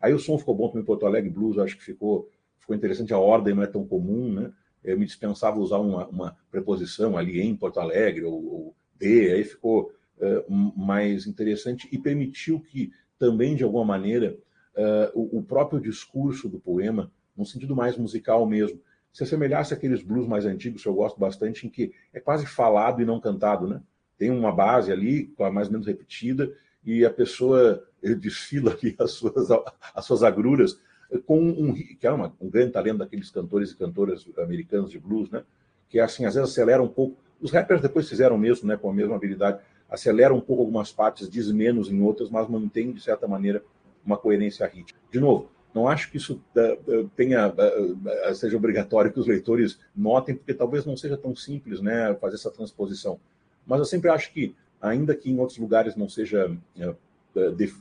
Aí 0.00 0.14
o 0.14 0.18
som 0.18 0.38
ficou 0.38 0.54
bom 0.54 0.68
também 0.68 0.80
em 0.80 0.86
Porto 0.86 1.04
Alegre, 1.04 1.28
blues, 1.28 1.58
acho 1.58 1.76
que 1.76 1.84
ficou, 1.84 2.30
ficou 2.58 2.74
interessante, 2.74 3.12
a 3.12 3.18
ordem 3.18 3.54
não 3.54 3.62
é 3.62 3.66
tão 3.66 3.86
comum, 3.86 4.32
né? 4.32 4.50
Eu 4.84 4.98
me 4.98 5.06
dispensava 5.06 5.58
usar 5.58 5.78
uma, 5.78 6.06
uma 6.08 6.36
preposição 6.50 7.16
ali 7.16 7.40
em 7.40 7.56
Porto 7.56 7.80
Alegre, 7.80 8.24
ou, 8.24 8.34
ou 8.34 8.74
de, 8.98 9.32
aí 9.32 9.44
ficou 9.44 9.92
uh, 10.18 10.52
mais 10.76 11.26
interessante 11.26 11.88
e 11.90 11.98
permitiu 11.98 12.60
que 12.60 12.92
também, 13.18 13.56
de 13.56 13.64
alguma 13.64 13.84
maneira, 13.84 14.36
uh, 14.76 15.18
o, 15.18 15.38
o, 15.38 15.42
próprio 15.42 15.80
discurso 15.80 16.48
do 16.48 16.58
poema, 16.58 17.10
num 17.36 17.44
sentido 17.44 17.74
mais 17.74 17.96
musical 17.96 18.46
mesmo, 18.46 18.80
se 19.12 19.22
assemelhasse 19.22 19.72
àqueles 19.72 20.02
blues 20.02 20.26
mais 20.26 20.44
antigos, 20.44 20.82
que 20.82 20.88
eu 20.88 20.94
gosto 20.94 21.18
bastante, 21.18 21.66
em 21.66 21.70
que 21.70 21.92
é 22.12 22.20
quase 22.20 22.46
falado 22.46 23.00
e 23.00 23.04
não 23.04 23.20
cantado, 23.20 23.66
né? 23.66 23.80
tem 24.18 24.30
uma 24.30 24.52
base 24.52 24.92
ali, 24.92 25.32
mais 25.52 25.68
ou 25.68 25.72
menos 25.72 25.86
repetida, 25.86 26.52
e 26.84 27.04
a 27.04 27.10
pessoa 27.10 27.82
desfila 28.02 28.74
ali 28.80 28.94
as 28.98 29.12
suas, 29.12 29.48
as 29.94 30.04
suas 30.04 30.22
agruras 30.22 30.78
com 31.26 31.38
um 31.40 31.74
que 31.74 32.06
é 32.06 32.10
uma, 32.10 32.32
um 32.40 32.48
grande 32.48 32.72
talento 32.72 32.98
daqueles 32.98 33.30
cantores 33.30 33.70
e 33.70 33.76
cantoras 33.76 34.26
americanos 34.38 34.90
de 34.90 34.98
blues, 34.98 35.30
né? 35.30 35.42
Que 35.88 36.00
assim 36.00 36.24
às 36.24 36.34
vezes 36.34 36.50
acelera 36.50 36.82
um 36.82 36.88
pouco. 36.88 37.16
Os 37.40 37.50
rappers 37.50 37.80
depois 37.80 38.08
fizeram 38.08 38.38
mesmo, 38.38 38.68
né? 38.68 38.76
Com 38.76 38.90
a 38.90 38.94
mesma 38.94 39.16
habilidade, 39.16 39.60
acelera 39.88 40.34
um 40.34 40.40
pouco 40.40 40.62
algumas 40.62 40.92
partes, 40.92 41.28
diz 41.28 41.50
menos 41.50 41.90
em 41.90 42.00
outras, 42.00 42.30
mas 42.30 42.48
mantém 42.48 42.92
de 42.92 43.00
certa 43.00 43.28
maneira 43.28 43.62
uma 44.04 44.16
coerência 44.16 44.66
rítmica. 44.66 44.98
De 45.10 45.20
novo, 45.20 45.50
não 45.74 45.88
acho 45.88 46.10
que 46.10 46.16
isso 46.16 46.40
uh, 46.56 47.08
tenha 47.16 47.48
uh, 47.48 48.34
seja 48.34 48.56
obrigatório 48.56 49.12
que 49.12 49.18
os 49.18 49.26
leitores 49.26 49.78
notem, 49.94 50.34
porque 50.34 50.54
talvez 50.54 50.84
não 50.86 50.96
seja 50.96 51.16
tão 51.16 51.34
simples, 51.34 51.80
né? 51.80 52.14
Fazer 52.20 52.36
essa 52.36 52.50
transposição. 52.50 53.18
Mas 53.66 53.78
eu 53.78 53.84
sempre 53.84 54.10
acho 54.10 54.32
que, 54.32 54.54
ainda 54.80 55.14
que 55.14 55.30
em 55.30 55.38
outros 55.38 55.58
lugares 55.58 55.96
não 55.96 56.08
seja 56.08 56.56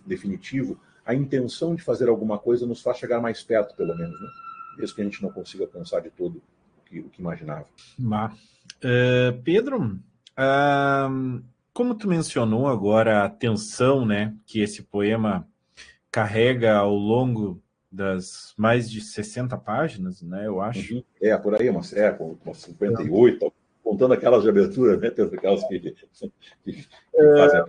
definitivo, 0.05 0.79
a 1.05 1.13
intenção 1.13 1.75
de 1.75 1.81
fazer 1.81 2.09
alguma 2.09 2.37
coisa 2.37 2.65
nos 2.65 2.81
faz 2.81 2.97
chegar 2.97 3.21
mais 3.21 3.43
perto, 3.43 3.75
pelo 3.75 3.95
menos, 3.95 4.19
né? 4.19 4.27
mesmo 4.77 4.95
que 4.95 5.01
a 5.01 5.05
gente 5.05 5.21
não 5.21 5.31
consiga 5.31 5.67
pensar 5.67 5.99
de 5.99 6.09
todo 6.09 6.37
o 6.37 6.89
que, 6.89 6.99
o 6.99 7.09
que 7.09 7.21
imaginava. 7.21 7.65
Uh, 7.99 9.41
Pedro, 9.43 9.99
uh, 10.37 11.43
como 11.73 11.95
tu 11.95 12.07
mencionou 12.07 12.67
agora 12.67 13.23
a 13.23 13.29
tensão 13.29 14.05
né, 14.05 14.35
que 14.45 14.61
esse 14.61 14.83
poema 14.83 15.47
carrega 16.11 16.75
ao 16.75 16.95
longo 16.95 17.61
das 17.91 18.53
mais 18.57 18.89
de 18.89 19.01
60 19.01 19.57
páginas, 19.57 20.21
né, 20.21 20.47
eu 20.47 20.61
acho. 20.61 20.95
Uhum. 20.95 21.03
É, 21.21 21.37
por 21.37 21.59
aí, 21.59 21.69
umas, 21.69 21.93
é, 21.93 22.11
umas 22.45 22.57
58, 22.57 23.53
contando 23.83 24.13
aquelas 24.13 24.43
de 24.43 24.49
abertura, 24.49 24.97
né? 24.97 25.11
Tem 25.11 25.25
aquelas 25.25 25.63
que, 25.67 25.79
que 26.63 26.87
é, 27.15 27.37
fazem 27.37 27.59
a 27.59 27.63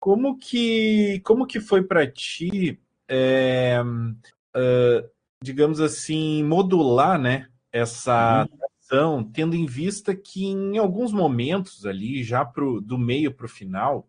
como 0.00 0.38
que 0.38 1.20
como 1.20 1.46
que 1.46 1.60
foi 1.60 1.82
para 1.82 2.10
ti, 2.10 2.80
é, 3.06 3.78
uh, 3.84 5.08
digamos 5.42 5.78
assim, 5.78 6.42
modular, 6.42 7.20
né? 7.20 7.48
Essa 7.70 8.48
uhum. 8.50 8.58
ação, 8.80 9.24
tendo 9.24 9.54
em 9.54 9.66
vista 9.66 10.16
que 10.16 10.46
em 10.46 10.78
alguns 10.78 11.12
momentos 11.12 11.84
ali, 11.84 12.24
já 12.24 12.44
pro, 12.44 12.80
do 12.80 12.96
meio 12.98 13.30
para 13.30 13.44
o 13.44 13.48
final, 13.48 14.08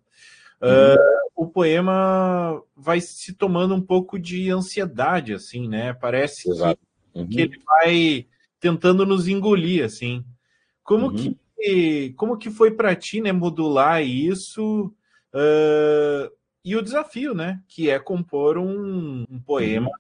uh, 0.62 1.22
o 1.36 1.46
poema 1.46 2.64
vai 2.76 3.02
se 3.02 3.34
tomando 3.34 3.76
um 3.76 3.82
pouco 3.82 4.18
de 4.18 4.50
ansiedade, 4.50 5.34
assim, 5.34 5.68
né? 5.68 5.94
Parece 5.94 6.44
que, 6.44 6.78
uhum. 7.14 7.28
que, 7.28 7.42
ele 7.42 7.60
vai 7.66 8.28
tentando 8.62 9.06
nos 9.06 9.28
engolir, 9.28 9.84
assim. 9.84 10.24
Como 10.84 11.08
uhum. 11.08 11.16
que 11.16 11.38
como 12.16 12.38
que 12.38 12.50
foi 12.50 12.72
para 12.72 12.96
ti, 12.96 13.22
né, 13.22 13.32
modular 13.32 14.02
isso 14.02 14.92
uh, 15.34 16.32
e 16.64 16.76
o 16.76 16.82
desafio, 16.82 17.34
né, 17.34 17.62
que 17.68 17.90
é 17.90 18.00
compor 18.00 18.58
um, 18.58 19.26
um 19.30 19.40
poema 19.40 19.88
uhum. 19.88 19.94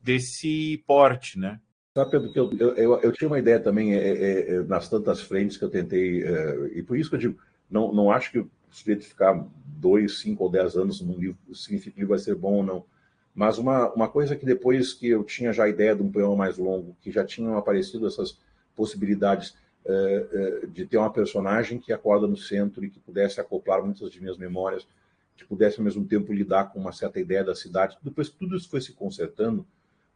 desse 0.00 0.82
porte, 0.86 1.38
né? 1.38 1.60
Sabe, 1.96 2.10
Pedro, 2.10 2.32
que 2.32 2.38
eu, 2.38 2.74
eu, 2.76 3.00
eu, 3.00 3.12
tinha 3.12 3.28
uma 3.28 3.38
ideia 3.38 3.60
também 3.60 3.94
é, 3.94 3.98
é, 3.98 4.54
é, 4.54 4.62
nas 4.64 4.88
tantas 4.88 5.20
frentes 5.20 5.56
que 5.56 5.64
eu 5.64 5.70
tentei, 5.70 6.24
é, 6.24 6.70
e 6.74 6.82
por 6.82 6.98
isso 6.98 7.08
que 7.08 7.16
eu 7.16 7.20
digo, 7.20 7.38
não, 7.70 7.92
não 7.92 8.10
acho 8.10 8.32
que 8.32 8.44
sujeito 8.74 9.04
ficar 9.04 9.46
dois, 9.64 10.18
cinco 10.18 10.44
ou 10.44 10.50
dez 10.50 10.76
anos 10.76 11.00
num 11.00 11.16
livro 11.16 11.38
significa 11.54 11.96
que 11.96 12.04
vai 12.04 12.18
ser 12.18 12.34
bom 12.34 12.54
ou 12.54 12.62
não. 12.64 12.84
Mas 13.32 13.58
uma, 13.58 13.92
uma 13.92 14.08
coisa 14.08 14.34
que 14.34 14.44
depois 14.44 14.92
que 14.92 15.08
eu 15.08 15.22
tinha 15.22 15.52
já 15.52 15.64
a 15.64 15.68
ideia 15.68 15.94
de 15.94 16.02
um 16.02 16.10
poema 16.10 16.34
mais 16.34 16.58
longo, 16.58 16.96
que 17.00 17.10
já 17.10 17.24
tinham 17.24 17.56
aparecido 17.56 18.06
essas 18.06 18.38
possibilidades 18.74 19.56
de 20.72 20.86
ter 20.86 20.96
uma 20.96 21.12
personagem 21.12 21.78
que 21.78 21.92
acorda 21.92 22.26
no 22.26 22.36
centro 22.36 22.84
e 22.84 22.90
que 22.90 22.98
pudesse 22.98 23.40
acoplar 23.40 23.84
muitas 23.84 24.10
de 24.10 24.20
minhas 24.20 24.38
memórias, 24.38 24.86
que 25.36 25.44
pudesse 25.44 25.78
ao 25.78 25.84
mesmo 25.84 26.04
tempo 26.04 26.32
lidar 26.32 26.72
com 26.72 26.78
uma 26.78 26.92
certa 26.92 27.20
ideia 27.20 27.44
da 27.44 27.54
cidade. 27.54 27.98
Depois 28.02 28.28
que 28.28 28.36
tudo 28.36 28.56
isso 28.56 28.68
foi 28.68 28.80
se 28.80 28.92
consertando, 28.92 29.66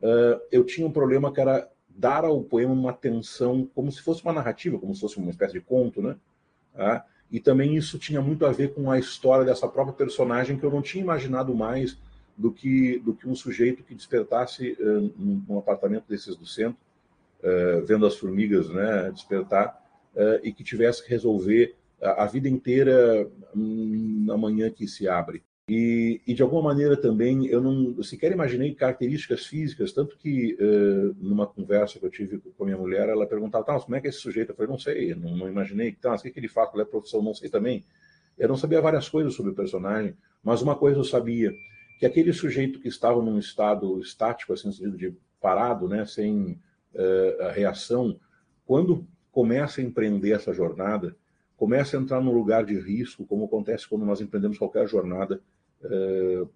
uh, 0.01 0.41
eu 0.51 0.65
tinha 0.65 0.87
um 0.87 0.93
problema 0.93 1.33
que 1.33 1.41
era 1.41 1.69
dar 1.89 2.25
ao 2.25 2.43
poema 2.43 2.73
uma 2.73 2.91
atenção 2.91 3.69
como 3.75 3.91
se 3.91 4.01
fosse 4.01 4.23
uma 4.23 4.33
narrativa, 4.33 4.79
como 4.79 4.95
se 4.95 5.01
fosse 5.01 5.19
uma 5.19 5.31
espécie 5.31 5.55
de 5.55 5.61
conto, 5.61 6.01
né? 6.01 6.17
Uh, 6.75 7.03
e 7.31 7.41
também 7.41 7.77
isso 7.77 7.99
tinha 7.99 8.23
muito 8.23 8.47
a 8.47 8.53
ver 8.53 8.73
com 8.73 8.91
a 8.91 8.99
história 8.99 9.45
dessa 9.45 9.69
própria 9.69 9.95
personagem 9.95 10.59
que 10.59 10.65
eu 10.65 10.71
não 10.71 10.81
tinha 10.81 11.03
imaginado 11.03 11.55
mais 11.55 11.99
do 12.37 12.51
que, 12.53 13.01
do 13.01 13.13
que 13.13 13.29
um 13.29 13.35
sujeito 13.35 13.83
que 13.83 13.95
despertasse 13.95 14.79
num, 15.19 15.59
apartamento 15.59 16.05
desses 16.09 16.37
do 16.37 16.47
centro, 16.47 16.79
vendo 17.87 18.07
as 18.07 18.17
formigas 18.17 18.69
né, 18.69 19.11
despertar, 19.13 19.81
e 20.43 20.53
que 20.53 20.65
tivesse 20.65 21.05
que 21.05 21.11
resolver 21.11 21.77
a, 22.03 22.25
a 22.25 22.27
vida 22.27 22.49
inteira 22.49 23.31
na 23.55 24.37
manhã 24.37 24.71
que 24.71 24.87
se 24.87 25.09
abre. 25.09 25.43
E, 25.69 26.23
e, 26.27 26.33
de 26.33 26.43
alguma 26.43 26.63
maneira 26.63 26.97
também 26.97 27.47
eu 27.47 27.61
não 27.61 28.03
sequer 28.03 28.33
imaginei 28.33 28.75
características 28.75 29.45
físicas, 29.45 29.93
tanto 29.93 30.17
que 30.17 30.57
uh, 30.59 31.15
numa 31.21 31.47
conversa 31.47 31.99
que 31.99 32.07
eu 32.07 32.11
tive 32.11 32.39
com 32.39 32.63
a 32.63 32.67
minha 32.67 32.79
mulher, 32.79 33.07
ela 33.11 33.27
perguntava, 33.27 33.65
tá, 33.65 33.79
como 33.79 33.95
é 33.95 34.01
que 34.01 34.07
é 34.07 34.11
esse 34.11 34.19
sujeito? 34.19 34.51
Eu 34.53 34.57
falei, 34.57 34.71
não 34.71 34.79
sei, 34.79 35.15
não, 35.15 35.37
não 35.37 35.47
imaginei, 35.47 35.93
tá, 35.93 36.11
mas 36.11 36.21
o 36.21 36.23
que, 36.23 36.31
que 36.31 36.41
ele 36.41 36.49
faz, 36.49 36.71
qual 36.71 36.81
é 36.81 36.85
a 36.85 36.87
profissão? 36.87 37.21
Não 37.21 37.35
sei 37.35 37.51
também. 37.51 37.85
Eu 38.39 38.49
não 38.49 38.57
sabia 38.57 38.81
várias 38.81 39.11
coisas 39.11 39.35
sobre 39.35 39.53
o 39.53 39.55
personagem, 39.55 40.17
mas 40.43 40.63
uma 40.63 40.75
coisa 40.75 41.01
eu 41.01 41.05
sabia, 41.05 41.53
que 42.01 42.07
aquele 42.07 42.33
sujeito 42.33 42.81
que 42.81 42.89
estava 42.89 43.21
num 43.21 43.39
estado 43.39 44.01
estático, 44.01 44.55
assim, 44.55 44.69
no 44.69 44.73
sentido 44.73 44.97
de 44.97 45.15
parado, 45.39 45.87
né, 45.87 46.07
sem 46.07 46.59
uh, 46.95 47.53
reação, 47.53 48.19
quando 48.65 49.07
começa 49.33 49.81
a 49.81 49.85
empreender 49.85 50.33
essa 50.33 50.53
jornada, 50.53 51.17
começa 51.57 51.97
a 51.97 52.01
entrar 52.01 52.21
num 52.21 52.33
lugar 52.33 52.65
de 52.65 52.79
risco, 52.79 53.27
como 53.27 53.45
acontece 53.45 53.89
quando 53.89 54.05
nós 54.05 54.21
empreendemos 54.21 54.59
qualquer 54.59 54.89
jornada, 54.89 55.41
é, 55.83 56.47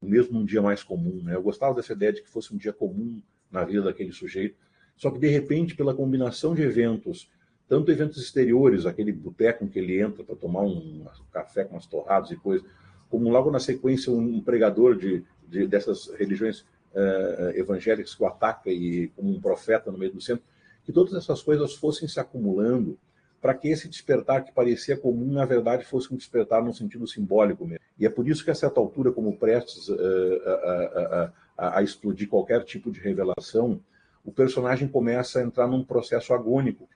mesmo 0.00 0.38
um 0.38 0.44
dia 0.44 0.60
mais 0.60 0.82
comum. 0.82 1.22
Né? 1.22 1.34
Eu 1.34 1.42
gostava 1.42 1.74
dessa 1.74 1.94
ideia 1.94 2.12
de 2.12 2.22
que 2.22 2.28
fosse 2.28 2.54
um 2.54 2.58
dia 2.58 2.72
comum 2.72 3.22
na 3.50 3.64
vida 3.64 3.82
daquele 3.82 4.12
sujeito, 4.12 4.56
só 4.96 5.10
que 5.10 5.18
de 5.18 5.28
repente, 5.28 5.74
pela 5.74 5.94
combinação 5.94 6.54
de 6.54 6.62
eventos, 6.62 7.30
tanto 7.68 7.90
eventos 7.90 8.22
exteriores, 8.22 8.84
aquele 8.84 9.12
boteco 9.12 9.64
em 9.64 9.68
que 9.68 9.78
ele 9.78 10.00
entra 10.00 10.24
para 10.24 10.36
tomar 10.36 10.62
um, 10.62 11.06
café 11.32 11.64
com 11.64 11.74
umas 11.74 11.86
torradas 11.86 12.30
e 12.30 12.36
coisas, 12.36 12.68
como 13.08 13.30
logo 13.30 13.50
na 13.50 13.60
sequência 13.60 14.12
um 14.12 14.40
pregador 14.40 14.96
de, 14.96 15.24
de 15.46 15.66
dessas 15.66 16.08
religiões 16.14 16.66
uh, 16.94 17.50
evangélicas 17.58 18.14
que 18.14 18.22
o 18.22 18.26
ataca 18.26 18.70
e 18.70 19.08
como 19.16 19.30
um 19.30 19.40
profeta 19.40 19.90
no 19.90 19.98
meio 19.98 20.12
do 20.12 20.20
centro, 20.20 20.44
que 20.84 20.92
todas 20.92 21.14
essas 21.14 21.42
coisas 21.42 21.74
fossem 21.74 22.08
se 22.08 22.18
acumulando 22.18 22.98
para 23.40 23.54
que 23.54 23.68
esse 23.68 23.88
despertar 23.88 24.44
que 24.44 24.52
parecia 24.52 24.96
comum, 24.96 25.32
na 25.32 25.44
verdade, 25.44 25.84
fosse 25.84 26.12
um 26.12 26.16
despertar 26.16 26.62
num 26.62 26.72
sentido 26.72 27.06
simbólico 27.06 27.64
mesmo. 27.64 27.84
E 27.98 28.04
é 28.04 28.10
por 28.10 28.28
isso 28.28 28.44
que, 28.44 28.50
a 28.50 28.54
certa 28.54 28.80
altura, 28.80 29.12
como 29.12 29.36
prestes 29.36 29.88
uh, 29.88 30.42
a, 30.46 31.32
a, 31.56 31.78
a, 31.78 31.82
explodir 31.82 32.28
qualquer 32.28 32.64
tipo 32.64 32.90
de 32.90 33.00
revelação, 33.00 33.80
o 34.24 34.32
personagem 34.32 34.88
começa 34.88 35.38
a 35.38 35.42
entrar 35.42 35.66
num 35.68 35.84
processo 35.84 36.34
agônico, 36.34 36.88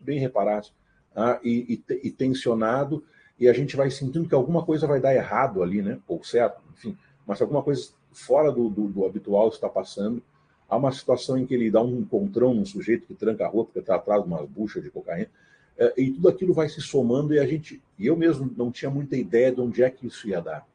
bem 0.00 0.18
reparaste, 0.18 0.74
uh, 1.14 1.38
e, 1.44 1.82
e, 1.88 2.08
e, 2.08 2.10
tensionado, 2.10 3.04
e 3.38 3.48
a 3.48 3.52
gente 3.52 3.76
vai 3.76 3.90
sentindo 3.90 4.28
que 4.28 4.34
alguma 4.34 4.64
coisa 4.64 4.86
vai 4.86 5.00
dar 5.00 5.14
errado 5.14 5.62
ali, 5.62 5.80
né? 5.80 5.98
ou 6.08 6.22
certo, 6.24 6.60
enfim, 6.72 6.96
mas 7.26 7.40
alguma 7.40 7.62
coisa 7.62 7.90
fora 8.14 8.50
do, 8.50 8.68
do, 8.68 8.88
do 8.88 9.04
habitual 9.04 9.48
está 9.48 9.68
passando. 9.68 10.22
Há 10.68 10.76
uma 10.76 10.92
situação 10.92 11.36
em 11.36 11.44
que 11.44 11.54
ele 11.54 11.70
dá 11.70 11.82
um 11.82 12.00
encontrão 12.00 12.54
num 12.54 12.64
sujeito 12.64 13.06
que 13.06 13.14
tranca 13.14 13.44
a 13.44 13.48
rua 13.48 13.64
porque 13.64 13.80
está 13.80 13.96
atrás 13.96 14.22
de 14.22 14.28
umas 14.28 14.48
buchas 14.48 14.82
de 14.82 14.90
cocaína. 14.90 15.28
É, 15.76 15.92
e 15.96 16.10
tudo 16.12 16.28
aquilo 16.28 16.54
vai 16.54 16.68
se 16.68 16.80
somando 16.80 17.34
e 17.34 17.38
a 17.38 17.46
gente, 17.46 17.82
eu 17.98 18.16
mesmo 18.16 18.50
não 18.56 18.70
tinha 18.70 18.90
muita 18.90 19.16
ideia 19.16 19.52
de 19.52 19.60
onde 19.60 19.82
é 19.82 19.90
que 19.90 20.06
isso 20.06 20.28
ia 20.28 20.40
dar. 20.40 20.66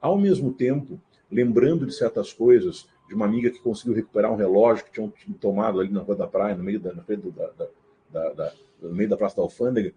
Ao 0.00 0.16
mesmo 0.16 0.52
tempo, 0.52 1.00
lembrando 1.30 1.84
de 1.84 1.92
certas 1.92 2.32
coisas, 2.32 2.88
de 3.08 3.14
uma 3.14 3.24
amiga 3.24 3.50
que 3.50 3.60
conseguiu 3.60 3.94
recuperar 3.94 4.32
um 4.32 4.36
relógio 4.36 4.84
que 4.84 4.92
tinham 4.92 5.12
tomado 5.40 5.80
ali 5.80 5.90
na 5.90 6.00
rua 6.00 6.16
da 6.16 6.26
praia, 6.26 6.56
no 6.56 6.62
meio 6.62 6.80
da, 6.80 6.92
da, 6.92 7.68
da, 8.10 8.32
da, 8.32 8.52
no 8.80 8.94
meio 8.94 9.08
da 9.08 9.16
Praça 9.16 9.36
da 9.36 9.42
Alfândega, 9.42 9.92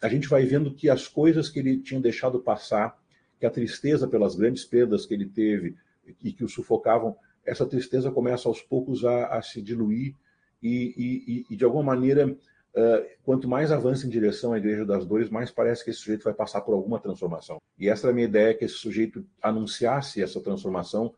a 0.00 0.08
gente 0.08 0.28
vai 0.28 0.44
vendo 0.44 0.70
que 0.72 0.90
as 0.90 1.08
coisas 1.08 1.48
que 1.48 1.58
ele 1.58 1.78
tinha 1.78 2.00
deixado 2.00 2.38
passar, 2.38 2.98
que 3.38 3.46
a 3.46 3.50
tristeza 3.50 4.06
pelas 4.06 4.34
grandes 4.34 4.64
perdas 4.64 5.06
que 5.06 5.14
ele 5.14 5.26
teve 5.26 5.74
e 6.22 6.32
que 6.32 6.44
o 6.44 6.48
sufocavam, 6.48 7.16
essa 7.44 7.66
tristeza 7.66 8.10
começa 8.10 8.48
aos 8.48 8.60
poucos 8.60 9.04
a, 9.04 9.26
a 9.26 9.42
se 9.42 9.62
diluir 9.62 10.14
e, 10.62 11.44
e, 11.48 11.54
e, 11.54 11.56
de 11.56 11.64
alguma 11.64 11.82
maneira 11.82 12.36
Uh, 12.76 13.08
quanto 13.24 13.48
mais 13.48 13.72
avança 13.72 14.06
em 14.06 14.10
direção 14.10 14.52
à 14.52 14.58
Igreja 14.58 14.84
das 14.84 15.06
Dores, 15.06 15.30
mais 15.30 15.50
parece 15.50 15.82
que 15.82 15.88
esse 15.88 16.00
sujeito 16.00 16.24
vai 16.24 16.34
passar 16.34 16.60
por 16.60 16.74
alguma 16.74 17.00
transformação. 17.00 17.58
E 17.78 17.88
essa 17.88 18.06
é 18.06 18.10
a 18.10 18.12
minha 18.12 18.26
ideia, 18.26 18.52
que 18.52 18.66
esse 18.66 18.74
sujeito 18.74 19.24
anunciasse 19.40 20.22
essa 20.22 20.42
transformação 20.42 21.14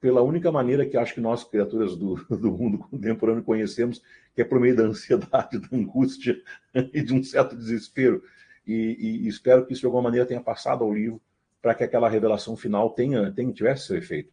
pela 0.00 0.22
única 0.22 0.50
maneira 0.50 0.86
que 0.86 0.96
acho 0.96 1.12
que 1.12 1.20
nós, 1.20 1.44
criaturas 1.44 1.96
do, 1.96 2.14
do 2.34 2.50
mundo 2.50 2.78
contemporâneo, 2.78 3.42
conhecemos, 3.42 4.02
que 4.34 4.40
é 4.40 4.44
por 4.44 4.58
meio 4.58 4.74
da 4.74 4.84
ansiedade, 4.84 5.58
da 5.68 5.76
angústia 5.76 6.40
e 6.94 7.02
de 7.02 7.12
um 7.12 7.22
certo 7.22 7.54
desespero. 7.54 8.22
E, 8.66 9.24
e, 9.24 9.28
espero 9.28 9.66
que 9.66 9.74
isso, 9.74 9.80
de 9.80 9.86
alguma 9.86 10.04
maneira, 10.04 10.24
tenha 10.26 10.40
passado 10.40 10.82
ao 10.82 10.94
livro 10.94 11.20
para 11.66 11.74
que 11.74 11.82
aquela 11.82 12.08
revelação 12.08 12.56
final 12.56 12.90
tenha, 12.90 13.32
tenha 13.32 13.52
tivesse 13.52 13.88
seu 13.88 13.96
efeito. 13.96 14.32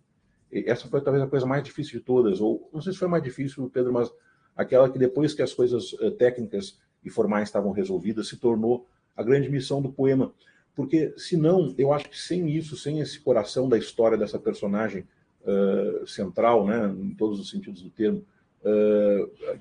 E 0.52 0.65
essa 0.67 0.88
foi 0.88 1.02
talvez 1.02 1.24
a 1.24 1.28
coisa 1.28 1.48
mais 1.48 1.63
difícil 1.63 1.98
de 1.98 2.06
todas, 2.06 2.39
ou 2.39 2.69
não 2.72 2.80
sei 2.80 2.93
se 2.93 3.00
foi 3.00 3.08
mais 3.08 3.24
difícil, 3.24 3.67
Pedro, 3.74 3.91
mas 3.91 4.13
aquela 4.56 4.88
que 4.88 5.00
depois 5.00 5.34
que 5.34 5.41
as 5.41 5.52
coisas 5.52 5.93
uh, 5.93 6.12
técnicas 6.12 6.78
e 7.04 7.10
formais 7.10 7.50
estavam 7.50 7.72
resolvidas, 7.72 8.28
se 8.28 8.38
tornou 8.38 8.88
a 9.17 9.24
grande 9.24 9.50
missão 9.50 9.82
do 9.82 9.91
poema. 9.91 10.32
Porque, 10.76 11.12
senão, 11.17 11.74
eu 11.76 11.91
acho 11.91 12.08
que 12.08 12.19
sem 12.19 12.52
isso, 12.52 12.78
sem 12.78 13.00
esse 13.00 13.19
coração 13.19 13.67
da 13.67 13.80
história 13.80 14.15
dessa 14.15 14.38
personagem 14.38 15.04
uh, 15.41 16.06
central, 16.06 16.67
né, 16.67 16.86
em 16.86 17.15
todos 17.15 17.39
os 17.39 17.50
sentidos 17.50 17.82
do 17.82 17.89
termo, 17.89 18.24
uh, 18.63 19.58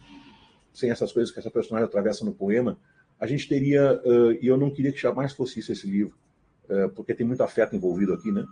sem 0.75 0.91
essas 0.91 1.11
coisas 1.11 1.33
que 1.33 1.39
essa 1.39 1.51
personagem 1.51 1.87
atravessa 1.87 2.23
no 2.23 2.35
poema, 2.35 2.77
a 3.19 3.27
gente 3.27 3.49
teria, 3.49 3.99
e 4.43 4.47
eu 4.47 4.59
não 4.59 4.69
queria 4.69 4.93
que 4.93 5.01
jamais 5.01 5.33
fosse 5.33 5.61
isso 5.61 5.71
esse 5.71 5.87
livro, 5.87 6.13
porque 6.95 7.15
tem 7.15 7.27
muito 7.27 7.43
afeto 7.43 7.77
envolvido 7.77 8.15
aqui, 8.15 8.33
né, 8.33 8.47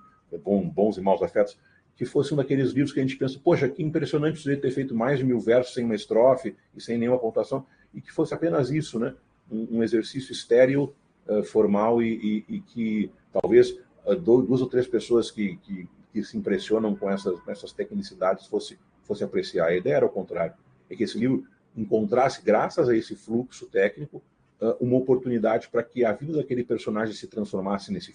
bons 0.75 0.99
e 0.99 1.01
maus 1.01 1.23
afetos, 1.23 1.57
que 2.01 2.07
fosse 2.07 2.33
um 2.33 2.37
daqueles 2.38 2.70
livros 2.70 2.94
que 2.94 3.01
a 3.01 3.03
gente 3.03 3.16
pensa, 3.16 3.38
poxa, 3.42 3.68
que 3.68 3.83
impressionante 3.83 4.49
o 4.49 4.61
ter 4.61 4.70
feito 4.70 4.94
mais 4.94 5.18
de 5.18 5.25
mil 5.25 5.38
versos 5.38 5.75
sem 5.75 5.85
uma 5.85 5.94
estrofe 5.94 6.57
e 6.75 6.81
sem 6.81 6.96
nenhuma 6.96 7.18
pontuação, 7.18 7.66
e 7.92 8.01
que 8.01 8.11
fosse 8.11 8.33
apenas 8.33 8.70
isso, 8.70 8.99
né? 8.99 9.14
Um, 9.53 9.79
um 9.79 9.83
exercício 9.83 10.33
estéril, 10.33 10.94
uh, 11.29 11.42
formal 11.42 12.01
e, 12.03 12.44
e, 12.49 12.55
e, 12.57 12.61
que 12.62 13.11
talvez 13.31 13.73
uh, 14.07 14.16
duas 14.16 14.62
ou 14.62 14.66
três 14.66 14.87
pessoas 14.87 15.31
que, 15.31 15.57
que, 15.59 15.88
que, 16.11 16.23
se 16.23 16.38
impressionam 16.38 16.96
com 16.96 17.11
essas, 17.11 17.38
com 17.38 17.51
essas 17.51 17.70
tecnicidades 17.70 18.46
fosse, 18.46 18.79
fosse 19.03 19.23
apreciar. 19.23 19.66
A 19.66 19.77
ideia 19.77 19.96
era 19.96 20.07
o 20.07 20.11
contrário, 20.11 20.55
é 20.88 20.96
que 20.96 21.05
esse 21.05 21.18
livro 21.18 21.44
encontrasse, 21.77 22.42
graças 22.42 22.88
a 22.88 22.96
esse 22.96 23.14
fluxo 23.14 23.66
técnico, 23.66 24.23
uh, 24.61 24.77
uma 24.81 24.96
oportunidade 24.96 25.68
para 25.68 25.83
que 25.83 26.05
a 26.05 26.12
vida 26.12 26.35
daquele 26.35 26.64
personagem 26.64 27.14
se 27.14 27.27
transformasse 27.27 27.92
nesse. 27.92 28.14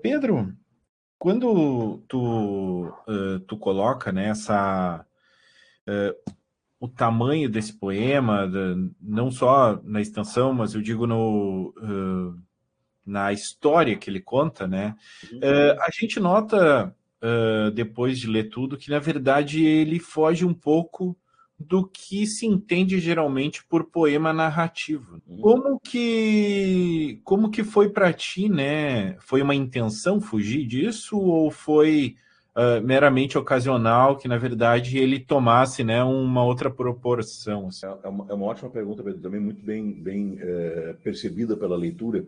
Pedro, 0.00 0.54
quando 1.20 2.02
tu, 2.08 2.86
uh, 3.06 3.38
tu 3.46 3.54
coloca 3.58 4.10
né, 4.10 4.30
essa, 4.30 5.04
uh, 5.86 6.32
o 6.80 6.88
tamanho 6.88 7.46
desse 7.46 7.74
poema, 7.74 8.50
não 8.98 9.30
só 9.30 9.78
na 9.84 10.00
extensão, 10.00 10.54
mas 10.54 10.74
eu 10.74 10.80
digo 10.80 11.06
no, 11.06 11.74
uh, 11.76 12.42
na 13.04 13.34
história 13.34 13.98
que 13.98 14.08
ele 14.08 14.20
conta, 14.20 14.66
né, 14.66 14.96
uhum. 15.30 15.40
a 15.78 15.90
gente 15.92 16.18
nota, 16.18 16.96
depois 17.74 18.18
de 18.18 18.26
ler 18.26 18.44
tudo, 18.48 18.78
que 18.78 18.88
na 18.88 18.98
verdade 18.98 19.62
ele 19.62 20.00
foge 20.00 20.46
um 20.46 20.54
pouco 20.54 21.14
do 21.60 21.86
que 21.86 22.26
se 22.26 22.46
entende 22.46 22.98
geralmente 22.98 23.62
por 23.66 23.84
poema 23.84 24.32
narrativo. 24.32 25.20
Uhum. 25.28 25.40
Como 25.42 25.80
que 25.80 27.20
como 27.22 27.50
que 27.50 27.62
foi 27.62 27.90
para 27.90 28.12
ti, 28.14 28.48
né? 28.48 29.14
Foi 29.20 29.42
uma 29.42 29.54
intenção 29.54 30.22
fugir 30.22 30.66
disso 30.66 31.18
ou 31.18 31.50
foi 31.50 32.14
uh, 32.56 32.82
meramente 32.82 33.36
ocasional 33.36 34.16
que 34.16 34.26
na 34.26 34.38
verdade 34.38 34.96
ele 34.96 35.20
tomasse, 35.20 35.84
né, 35.84 36.02
uma 36.02 36.42
outra 36.42 36.70
proporção? 36.70 37.68
Assim? 37.68 37.84
É, 37.84 38.08
uma, 38.08 38.26
é, 38.30 38.32
uma, 38.32 38.46
ótima 38.46 38.70
pergunta, 38.70 39.02
Pedro, 39.02 39.20
também 39.20 39.40
muito 39.40 39.62
bem 39.62 39.92
bem 39.92 40.38
é, 40.40 40.94
percebida 41.04 41.58
pela 41.58 41.76
leitura, 41.76 42.24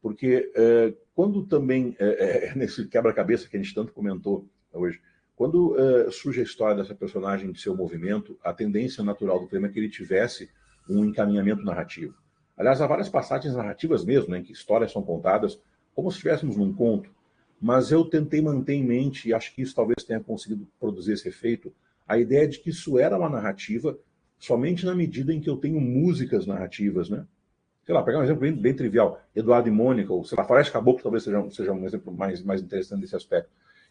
porque 0.00 0.50
é, 0.56 0.94
quando 1.14 1.42
também 1.42 1.94
é, 2.00 2.54
nesse 2.56 2.88
quebra-cabeça 2.88 3.46
que 3.46 3.58
a 3.58 3.60
gente 3.60 3.74
tanto 3.74 3.92
comentou 3.92 4.48
hoje 4.72 4.98
quando 5.40 5.72
uh, 5.72 6.12
surge 6.12 6.40
a 6.40 6.42
história 6.42 6.76
dessa 6.76 6.94
personagem 6.94 7.50
de 7.50 7.58
seu 7.58 7.74
movimento, 7.74 8.38
a 8.44 8.52
tendência 8.52 9.02
natural 9.02 9.40
do 9.40 9.46
poema 9.46 9.68
é 9.68 9.70
que 9.70 9.78
ele 9.78 9.88
tivesse 9.88 10.50
um 10.86 11.02
encaminhamento 11.02 11.64
narrativo. 11.64 12.14
Aliás, 12.58 12.78
há 12.82 12.86
várias 12.86 13.08
passagens 13.08 13.54
narrativas 13.54 14.04
mesmo, 14.04 14.32
né, 14.32 14.40
em 14.40 14.42
que 14.42 14.52
histórias 14.52 14.92
são 14.92 15.02
contadas 15.02 15.58
como 15.94 16.10
se 16.10 16.18
estivéssemos 16.18 16.58
num 16.58 16.74
conto, 16.74 17.10
mas 17.58 17.90
eu 17.90 18.04
tentei 18.04 18.42
manter 18.42 18.74
em 18.74 18.84
mente, 18.84 19.30
e 19.30 19.32
acho 19.32 19.54
que 19.54 19.62
isso 19.62 19.74
talvez 19.74 20.04
tenha 20.04 20.20
conseguido 20.20 20.68
produzir 20.78 21.14
esse 21.14 21.26
efeito, 21.26 21.72
a 22.06 22.18
ideia 22.18 22.46
de 22.46 22.58
que 22.58 22.68
isso 22.68 22.98
era 22.98 23.16
uma 23.16 23.30
narrativa 23.30 23.98
somente 24.38 24.84
na 24.84 24.94
medida 24.94 25.32
em 25.32 25.40
que 25.40 25.48
eu 25.48 25.56
tenho 25.56 25.80
músicas 25.80 26.46
narrativas, 26.46 27.08
né? 27.08 27.24
Sei 27.86 27.94
lá, 27.94 28.02
pegar 28.02 28.18
um 28.18 28.24
exemplo 28.24 28.42
bem, 28.42 28.52
bem 28.52 28.76
trivial, 28.76 29.18
Eduardo 29.34 29.70
e 29.70 29.72
Mônica, 29.72 30.12
ou 30.12 30.22
sei 30.22 30.36
lá, 30.36 30.44
Floresta 30.44 30.74
Caboclo 30.74 31.02
talvez 31.02 31.24
seja, 31.24 31.50
seja 31.50 31.72
um 31.72 31.86
exemplo 31.86 32.12
mais, 32.12 32.42
mais 32.42 32.60
interessante 32.60 33.00
desse 33.00 33.16
aspecto 33.16 33.48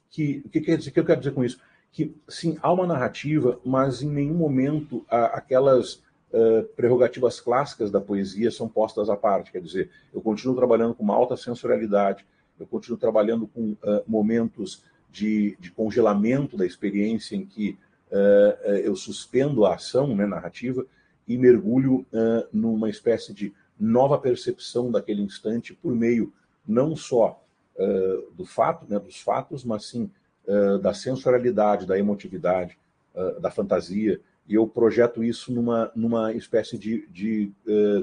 que 0.09 0.41
o 0.45 0.49
que 0.49 0.61
quer 0.61 0.77
dizer 0.77 0.91
que 0.91 0.99
eu 0.99 1.05
quero 1.05 1.19
dizer 1.19 1.33
com 1.33 1.43
isso? 1.43 1.59
Que 1.91 2.15
sim, 2.27 2.57
há 2.61 2.71
uma 2.71 2.85
narrativa, 2.85 3.59
mas 3.63 4.01
em 4.01 4.09
nenhum 4.09 4.35
momento 4.35 5.05
aquelas 5.09 5.95
uh, 6.31 6.63
prerrogativas 6.75 7.39
clássicas 7.39 7.91
da 7.91 8.01
poesia 8.01 8.51
são 8.51 8.67
postas 8.67 9.09
à 9.09 9.15
parte. 9.15 9.51
Quer 9.51 9.61
dizer, 9.61 9.89
eu 10.13 10.21
continuo 10.21 10.55
trabalhando 10.55 10.93
com 10.93 11.03
uma 11.03 11.15
alta 11.15 11.35
sensorialidade, 11.35 12.25
eu 12.59 12.67
continuo 12.67 12.97
trabalhando 12.97 13.47
com 13.47 13.71
uh, 13.71 14.03
momentos 14.05 14.83
de, 15.11 15.57
de, 15.59 15.71
congelamento 15.71 16.55
da 16.55 16.65
experiência 16.65 17.35
em 17.35 17.45
que 17.45 17.77
uh, 18.11 18.69
eu 18.83 18.95
suspendo 18.95 19.65
a 19.65 19.75
ação 19.75 20.15
né, 20.15 20.25
narrativa 20.25 20.85
e 21.27 21.37
mergulho 21.37 22.07
numa 22.51 22.89
espécie 22.89 23.31
de 23.31 23.53
nova 23.79 24.17
percepção 24.17 24.89
daquele 24.89 25.21
instante 25.21 25.75
por 25.75 25.93
meio 25.93 26.33
não 26.67 26.95
só 26.95 27.39
uh, 27.79 28.31
do 28.33 28.45
fato, 28.45 28.85
né, 28.89 28.99
dos 28.99 29.19
fatos, 29.21 29.63
mas 29.63 29.85
sim 29.85 30.11
uh, 30.45 30.77
da 30.79 30.93
sensorialidade, 30.93 31.87
da 31.87 31.97
emotividade, 31.97 32.77
uh, 33.15 33.39
da 33.39 33.49
fantasia. 33.49 34.19
E 34.47 34.55
eu 34.55 34.67
projeto 34.67 35.23
isso 35.23 35.53
numa, 35.53 35.91
numa 35.95 36.33
espécie 36.33 36.75
de, 36.75 37.07
de 37.09 37.51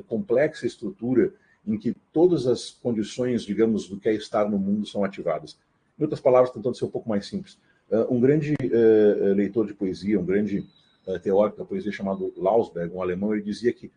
complexa 0.07 0.65
estrutura 0.65 1.33
em 1.67 1.77
que 1.77 1.93
todas 2.13 2.47
as 2.47 2.71
condições, 2.71 3.43
digamos, 3.43 3.89
do 3.89 3.99
que 3.99 4.09
é 4.09 4.15
estar 4.15 4.49
no 4.49 4.57
mundo 4.57 4.87
são 4.87 5.03
ativadas. 5.03 5.59
Em 5.99 6.05
outras 6.05 6.21
palavras, 6.21 6.53
tentando 6.53 6.77
ser 6.77 6.85
um 6.85 6.91
pouco 6.91 7.09
mais 7.09 7.27
simples, 7.27 7.59
um 8.09 8.21
grande 8.21 8.55
leitor 9.35 9.67
de 9.67 9.75
poesia, 9.75 10.21
um 10.21 10.25
grande 10.25 10.65
teórico 11.21 11.59
da 11.59 11.65
poesia 11.65 11.91
chamado 11.91 12.33
Lausberg, 12.37 12.95
um 12.95 13.03
alemão, 13.03 13.35
ele 13.35 13.43
dizia 13.43 13.73
que 13.73 13.91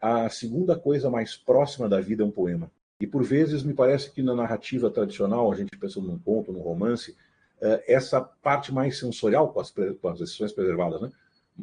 a 0.00 0.28
segunda 0.28 0.76
coisa 0.76 1.10
mais 1.10 1.36
próxima 1.36 1.88
da 1.88 2.00
vida 2.00 2.22
é 2.22 2.26
um 2.26 2.30
poema. 2.30 2.70
E 3.00 3.06
por 3.06 3.22
vezes 3.22 3.62
me 3.62 3.74
parece 3.74 4.10
que 4.10 4.22
na 4.22 4.34
narrativa 4.34 4.90
tradicional, 4.90 5.52
a 5.52 5.54
gente 5.54 5.76
pensando 5.76 6.06
num 6.06 6.18
conto, 6.18 6.52
num 6.52 6.60
romance, 6.60 7.14
eh, 7.60 7.84
essa 7.86 8.20
parte 8.20 8.72
mais 8.72 8.98
sensorial, 8.98 9.52
com 9.52 9.60
as, 9.60 9.70
com 9.70 10.08
as 10.08 10.20
exceções 10.20 10.52
preservadas, 10.52 11.00
né? 11.00 11.12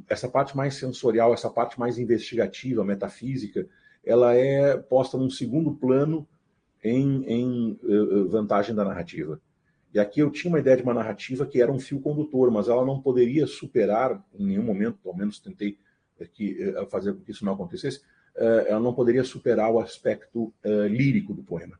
essa 0.08 0.28
parte 0.28 0.56
mais 0.56 0.76
sensorial, 0.76 1.34
essa 1.34 1.50
parte 1.50 1.80
mais 1.80 1.98
investigativa, 1.98 2.84
metafísica, 2.84 3.68
ela 4.04 4.34
é 4.34 4.76
posta 4.78 5.18
num 5.18 5.30
segundo 5.30 5.74
plano 5.74 6.28
em, 6.84 7.24
em 7.26 7.80
uh, 7.84 8.28
vantagem 8.28 8.76
da 8.76 8.84
narrativa. 8.84 9.40
E 9.94 10.00
aqui 10.00 10.20
eu 10.20 10.32
tinha 10.32 10.52
uma 10.52 10.60
ideia 10.60 10.78
de 10.78 10.84
uma 10.84 10.94
narrativa 10.94 11.46
que 11.46 11.62
era 11.62 11.72
um 11.72 11.80
fio 11.80 12.02
condutor, 12.02 12.50
mas 12.50 12.68
ela 12.68 12.84
não 12.84 13.00
poderia 13.00 13.46
superar, 13.46 14.24
em 14.34 14.48
nenhum 14.48 14.64
momento, 14.64 14.98
pelo 15.02 15.16
menos 15.16 15.40
tentei 15.40 15.78
fazer 16.90 17.14
com 17.14 17.22
que 17.22 17.32
isso 17.32 17.46
não 17.46 17.54
acontecesse, 17.54 18.00
eh, 18.00 18.04
ela 18.36 18.80
não 18.80 18.94
poderia 18.94 19.24
superar 19.24 19.72
o 19.72 19.80
aspecto 19.80 20.54
uh, 20.64 20.88
lírico 20.88 21.34
do 21.34 21.44
poema. 21.44 21.80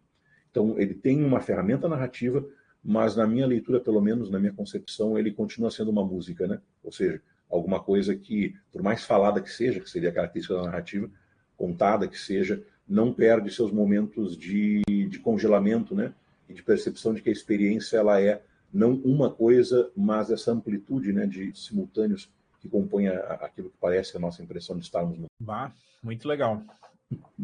Então, 0.52 0.80
ele 0.80 0.94
tem 0.94 1.24
uma 1.24 1.42
ferramenta 1.42 1.88
narrativa, 1.88 2.46
mas 2.84 3.16
na 3.16 3.26
minha 3.26 3.48
leitura, 3.48 3.80
pelo 3.80 4.02
menos 4.02 4.30
na 4.30 4.40
minha 4.40 4.54
concepção, 4.54 5.18
ele 5.18 5.32
continua 5.32 5.72
sendo 5.72 5.90
uma 5.90 6.06
música, 6.06 6.48
né? 6.48 6.62
Ou 6.84 6.92
seja, 6.92 7.22
alguma 7.50 7.80
coisa 7.80 8.16
que, 8.16 8.56
por 8.72 8.84
mais 8.84 9.04
falada 9.04 9.42
que 9.42 9.50
seja, 9.50 9.80
que 9.80 9.90
seria 9.90 10.10
a 10.10 10.14
característica 10.14 10.56
da 10.56 10.64
narrativa, 10.64 11.10
contada 11.58 12.08
que 12.08 12.20
seja, 12.20 12.64
não 12.88 13.14
perde 13.14 13.52
seus 13.52 13.72
momentos 13.72 14.38
de, 14.38 14.82
de 14.86 15.20
congelamento, 15.20 15.96
né? 15.96 16.14
E 16.48 16.54
de 16.54 16.62
percepção 16.62 17.14
de 17.14 17.22
que 17.22 17.30
a 17.30 17.34
experiência 17.34 17.98
ela 17.98 18.22
é 18.22 18.42
não 18.72 18.94
uma 19.06 19.30
coisa, 19.30 19.92
mas 19.96 20.30
essa 20.32 20.52
amplitude, 20.52 21.14
né, 21.14 21.28
de 21.28 21.52
simultâneos 21.56 22.30
que 22.64 22.70
compõe 22.70 23.10
aquilo 23.10 23.70
que 23.70 23.78
parece 23.78 24.16
a 24.16 24.20
nossa 24.22 24.42
impressão 24.42 24.78
de 24.78 24.86
estarmos 24.86 25.20
no. 25.20 25.26
Bah, 25.38 25.70
muito 26.02 26.26
legal. 26.30 26.64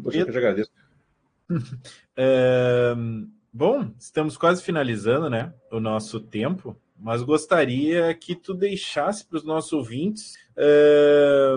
Poxa, 0.02 0.18
eu 0.18 0.24
que 0.24 0.38
agradeço. 0.38 0.70
é, 2.16 2.94
bom, 3.52 3.90
estamos 3.98 4.38
quase 4.38 4.62
finalizando 4.62 5.28
né, 5.28 5.52
o 5.70 5.78
nosso 5.78 6.20
tempo, 6.20 6.74
mas 6.98 7.22
gostaria 7.22 8.14
que 8.14 8.34
tu 8.34 8.54
deixasse 8.54 9.26
para 9.26 9.36
os 9.36 9.44
nossos 9.44 9.74
ouvintes 9.74 10.38
é, 10.56 11.54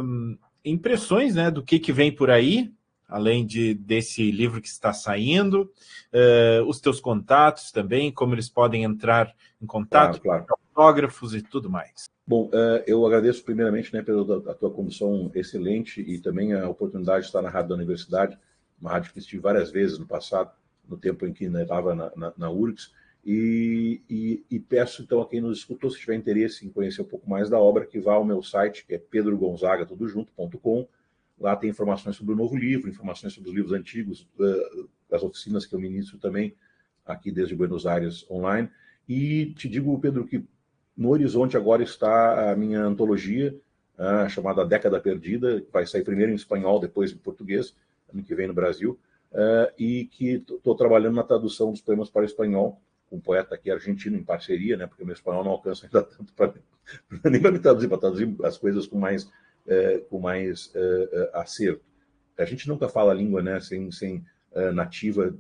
impressões 0.66 1.36
né, 1.36 1.50
do 1.50 1.64
que, 1.64 1.80
que 1.80 1.94
vem 1.94 2.14
por 2.14 2.30
aí, 2.30 2.70
além 3.08 3.46
de 3.46 3.74
desse 3.76 4.30
livro 4.30 4.62
que 4.62 4.68
está 4.68 4.92
saindo, 4.92 5.72
é, 6.12 6.62
os 6.68 6.82
teus 6.82 7.00
contatos 7.00 7.72
também, 7.72 8.12
como 8.12 8.36
eles 8.36 8.50
podem 8.50 8.84
entrar 8.84 9.34
em 9.62 9.66
contato 9.66 10.20
claro, 10.20 10.44
claro. 10.46 10.63
Com 10.74 10.82
autógrafos 10.82 11.34
e 11.36 11.42
tudo 11.42 11.70
mais. 11.70 12.06
Bom, 12.26 12.50
é, 12.54 12.84
eu 12.88 13.06
agradeço 13.06 13.44
primeiramente 13.44 13.94
né, 13.94 14.02
pela 14.02 14.26
tua 14.56 14.72
condução 14.72 15.30
excelente 15.36 16.02
e 16.02 16.20
também 16.20 16.54
a 16.54 16.68
oportunidade 16.70 17.22
de 17.22 17.26
estar 17.28 17.42
na 17.42 17.50
rádio 17.50 17.70
da 17.70 17.76
universidade, 17.76 18.38
uma 18.80 18.92
rádio 18.92 19.14
que 19.14 19.20
estive 19.20 19.42
várias 19.42 19.72
vezes 19.72 20.00
no 20.00 20.06
passado, 20.06 20.52
no 20.88 20.98
tempo 20.98 21.26
em 21.26 21.34
que 21.34 21.46
estava 21.46 21.94
na, 21.94 22.12
na, 22.16 22.34
na 22.38 22.50
URGS, 22.50 22.92
e, 23.26 24.02
e, 24.10 24.46
e, 24.52 24.60
peço 24.60 25.02
então 25.02 25.22
a 25.22 25.28
quem 25.28 25.40
nos 25.40 25.60
escutou, 25.60 25.90
se 25.90 25.98
tiver 25.98 26.16
interesse 26.16 26.66
em 26.66 26.70
conhecer 26.70 27.02
um 27.02 27.06
pouco 27.06 27.30
mais 27.30 27.50
da 27.50 27.58
obra, 27.58 27.86
que 27.86 27.98
vá 27.98 28.16
ao 28.16 28.26
meu 28.26 28.44
site, 28.44 28.86
que 28.86 28.96
é 28.96 28.98
pedrogonzaga.com. 28.98 30.88
Lá 31.40 31.56
tem 31.56 31.70
informações 31.70 32.18
sobre 32.18 32.34
o 32.34 32.36
novo 32.36 32.56
livro, 32.58 32.90
informações 32.90 33.32
sobre 33.32 33.50
os 33.50 33.56
livros 33.56 33.72
antigos, 33.72 34.28
uh, 34.38 34.90
das 35.10 35.24
oficinas 35.24 35.66
que 35.66 35.74
eu 35.74 35.80
ministro 35.80 36.18
também, 36.18 36.54
aqui 37.06 37.32
desde 37.32 37.56
Buenos 37.56 37.86
Aires 37.86 38.30
online. 38.30 38.70
E 39.08 39.54
te 39.56 39.70
digo, 39.70 39.98
Pedro, 40.00 40.26
que 40.26 40.44
no 40.96 41.10
horizonte 41.10 41.58
agora 41.58 41.84
está 41.84 42.52
a 42.52 42.56
minha 42.56 42.84
antologia, 42.84 43.56
uh, 43.98 44.30
chamada 44.30 44.66
Década 44.66 45.00
Perdida, 45.00 45.62
que 45.62 45.72
vai 45.72 45.86
sair 45.86 46.04
primeiro 46.04 46.32
em 46.32 46.36
espanhol, 46.36 46.80
depois 46.80 47.12
em 47.12 47.18
português, 47.18 47.76
ano 48.14 48.24
que 48.24 48.36
vem 48.36 48.48
no 48.48 48.54
Brasil, 48.54 49.00
uh, 49.32 49.74
e 49.78 50.06
que 50.06 50.44
estou 50.48 50.76
trabalhando 50.76 51.16
na 51.16 51.24
tradução 51.24 51.72
dos 51.72 51.82
poemas 51.82 52.10
para 52.10 52.26
espanhol, 52.26 52.80
com 53.10 53.18
um 53.18 53.20
poeta 53.20 53.56
aqui 53.56 53.72
argentino 53.72 54.18
em 54.18 54.24
parceria, 54.24 54.78
né, 54.78 54.88
porque 54.88 55.04
o 55.04 55.06
meu 55.06 55.14
espanhol 55.14 55.44
não 55.44 55.52
alcança 55.52 55.86
ainda 55.86 56.04
tanto 56.06 56.34
para 56.34 56.54
nem 57.30 57.42
para 57.42 57.52
me 57.52 57.60
traduzir, 57.60 57.88
para 57.88 57.98
traduzir 57.98 58.36
as 58.44 58.58
coisas 58.58 58.86
com 58.86 59.00
mais, 59.00 59.24
uh, 59.24 60.02
com 60.10 60.20
mais 60.20 60.72
acerto. 61.34 61.82
A 62.38 62.46
gente 62.46 62.68
nunca 62.68 62.90
fala 62.90 63.12
a 63.12 63.16
língua 63.16 63.42
né, 63.42 63.60
sem, 63.60 63.92
sem 63.92 64.26
nativa, 64.74 65.34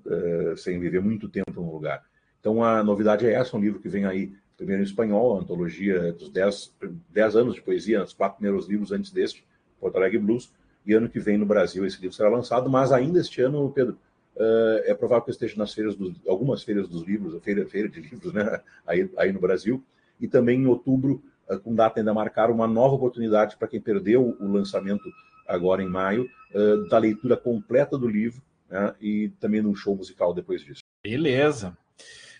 sem 0.56 0.80
viver 0.80 1.02
muito 1.02 1.28
tempo 1.28 1.52
no 1.60 1.72
lugar. 1.72 2.04
Então 2.39 2.63
a 2.63 2.84
novidade 2.84 3.26
é 3.26 3.34
essa, 3.34 3.58
um 3.58 3.60
livro 3.60 3.80
que 3.80 3.89
vem 3.89 4.06
aí 4.06 4.32
primeiro 4.63 4.82
em 4.82 4.86
espanhol, 4.86 5.36
a 5.36 5.41
antologia 5.41 6.13
dos 6.13 6.30
10, 6.30 7.36
anos 7.36 7.56
de 7.56 7.62
poesia, 7.62 8.04
os 8.04 8.13
quatro 8.13 8.38
primeiros 8.38 8.67
livros 8.67 8.91
antes 8.91 9.12
deste, 9.12 9.45
Porto 9.80 9.97
Alegre 9.97 10.17
Blues, 10.17 10.52
e 10.86 10.93
ano 10.93 11.10
que 11.10 11.19
vem 11.19 11.38
no 11.38 11.45
Brasil 11.45 11.86
esse 11.86 12.02
livro 12.02 12.15
será 12.15 12.30
lançado, 12.30 12.69
mas 12.69 12.91
ainda 12.91 13.19
este 13.19 13.41
ano, 13.41 13.69
Pedro, 13.71 13.97
uh, 14.36 14.84
é 14.86 14.93
provável 14.93 15.23
que 15.23 15.30
eu 15.30 15.34
esteja 15.34 15.58
nas 15.58 15.73
feiras, 15.73 15.95
dos, 15.95 16.13
algumas 16.28 16.63
feiras 16.63 16.88
dos 16.88 17.04
livros, 17.04 17.41
feira, 17.43 17.65
feira 17.67 17.89
de 17.89 18.02
livros, 18.02 18.34
né, 18.34 18.62
aí, 18.88 19.10
aí 19.17 19.32
no 19.32 19.39
Brasil, 19.39 19.84
e 20.19 20.28
também 20.28 20.62
em 20.62 20.65
outubro, 20.65 21.21
uh, 21.49 21.60
com 21.60 21.76
data 21.76 21.99
ainda 21.99 22.13
marcar, 22.13 22.49
uma 22.49 22.67
nova 22.67 22.95
oportunidade 22.95 23.58
para 23.58 23.67
quem 23.67 23.82
perdeu 23.82 24.36
o 24.39 24.47
lançamento 24.52 25.04
agora 25.47 25.84
em 25.84 25.89
maio, 25.89 26.30
uh, 26.54 26.88
da 26.88 26.97
leitura 26.97 27.36
completa 27.36 27.97
do 27.97 28.08
livro, 28.08 28.41
né, 28.69 28.95
e 29.02 29.30
também 29.39 29.62
num 29.62 29.76
show 29.76 29.95
musical 29.95 30.34
depois 30.34 30.62
disso. 30.62 30.82
Beleza. 31.04 31.78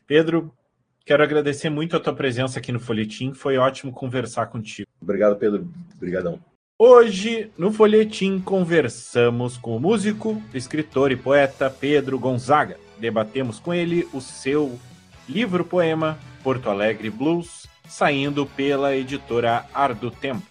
Pedro, 0.08 0.54
Quero 1.06 1.22
agradecer 1.22 1.70
muito 1.70 1.98
a 1.98 2.00
tua 2.00 2.14
presença 2.14 2.60
aqui 2.60 2.72
no 2.72 2.80
Folhetim. 2.80 3.34
Foi 3.34 3.58
ótimo 3.58 3.92
conversar 3.92 4.46
contigo. 4.48 4.88
Obrigado, 5.02 5.36
Pedro. 5.36 5.68
Obrigadão. 5.98 6.40
Hoje, 6.80 7.52
no 7.58 7.74
Folhetim, 7.74 8.40
conversamos 8.40 9.58
com 9.58 9.76
o 9.76 9.80
músico, 9.80 10.42
escritor 10.54 11.12
e 11.12 11.18
poeta 11.18 11.70
Pedro 11.70 12.18
Gonzaga. 12.18 12.78
Debatemos 12.98 13.60
com 13.60 13.74
ele 13.74 14.08
o 14.14 14.22
seu 14.22 14.80
livro-poema 15.28 16.18
Porto 16.42 16.70
Alegre 16.70 17.10
Blues, 17.10 17.68
saindo 17.86 18.46
pela 18.46 18.96
editora 18.96 19.66
Ar 19.74 19.94
do 19.94 20.10
Tempo. 20.10 20.44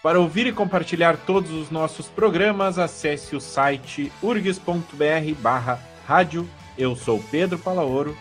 Para 0.00 0.20
ouvir 0.20 0.46
e 0.46 0.52
compartilhar 0.52 1.16
todos 1.16 1.50
os 1.50 1.72
nossos 1.72 2.06
programas, 2.06 2.78
acesse 2.78 3.34
o 3.34 3.40
site 3.40 4.12
urgs.br 4.22 5.34
barra 5.40 5.80
rádio. 6.06 6.48
Eu 6.78 6.94
sou 6.94 7.20
Pedro 7.30 7.58
Palaoro 7.58 8.16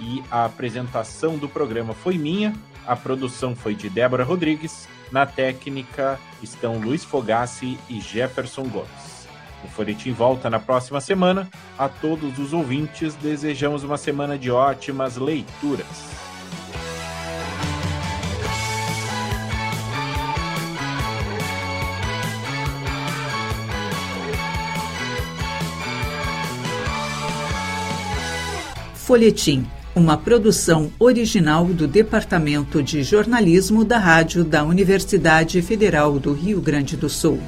e 0.00 0.22
a 0.30 0.44
apresentação 0.44 1.36
do 1.36 1.48
programa 1.48 1.94
foi 1.94 2.16
minha, 2.16 2.54
a 2.86 2.96
produção 2.96 3.54
foi 3.54 3.74
de 3.74 3.88
Débora 3.88 4.24
Rodrigues, 4.24 4.88
na 5.12 5.26
técnica 5.26 6.18
estão 6.42 6.78
Luiz 6.78 7.04
Fogassi 7.04 7.78
e 7.88 8.00
Jefferson 8.00 8.64
Gomes. 8.64 9.28
O 9.62 9.68
Folhetim 9.68 10.12
volta 10.12 10.48
na 10.48 10.58
próxima 10.58 11.00
semana. 11.00 11.48
A 11.78 11.88
todos 11.88 12.38
os 12.38 12.52
ouvintes, 12.52 13.14
desejamos 13.14 13.84
uma 13.84 13.98
semana 13.98 14.38
de 14.38 14.50
ótimas 14.50 15.16
leituras. 15.16 15.86
Folhetim, 28.94 29.66
uma 29.94 30.16
produção 30.16 30.90
original 30.98 31.64
do 31.66 31.86
Departamento 31.86 32.82
de 32.82 33.02
Jornalismo 33.02 33.84
da 33.84 33.98
Rádio 33.98 34.44
da 34.44 34.62
Universidade 34.62 35.60
Federal 35.62 36.18
do 36.18 36.32
Rio 36.32 36.60
Grande 36.60 36.96
do 36.96 37.08
Sul. 37.08 37.40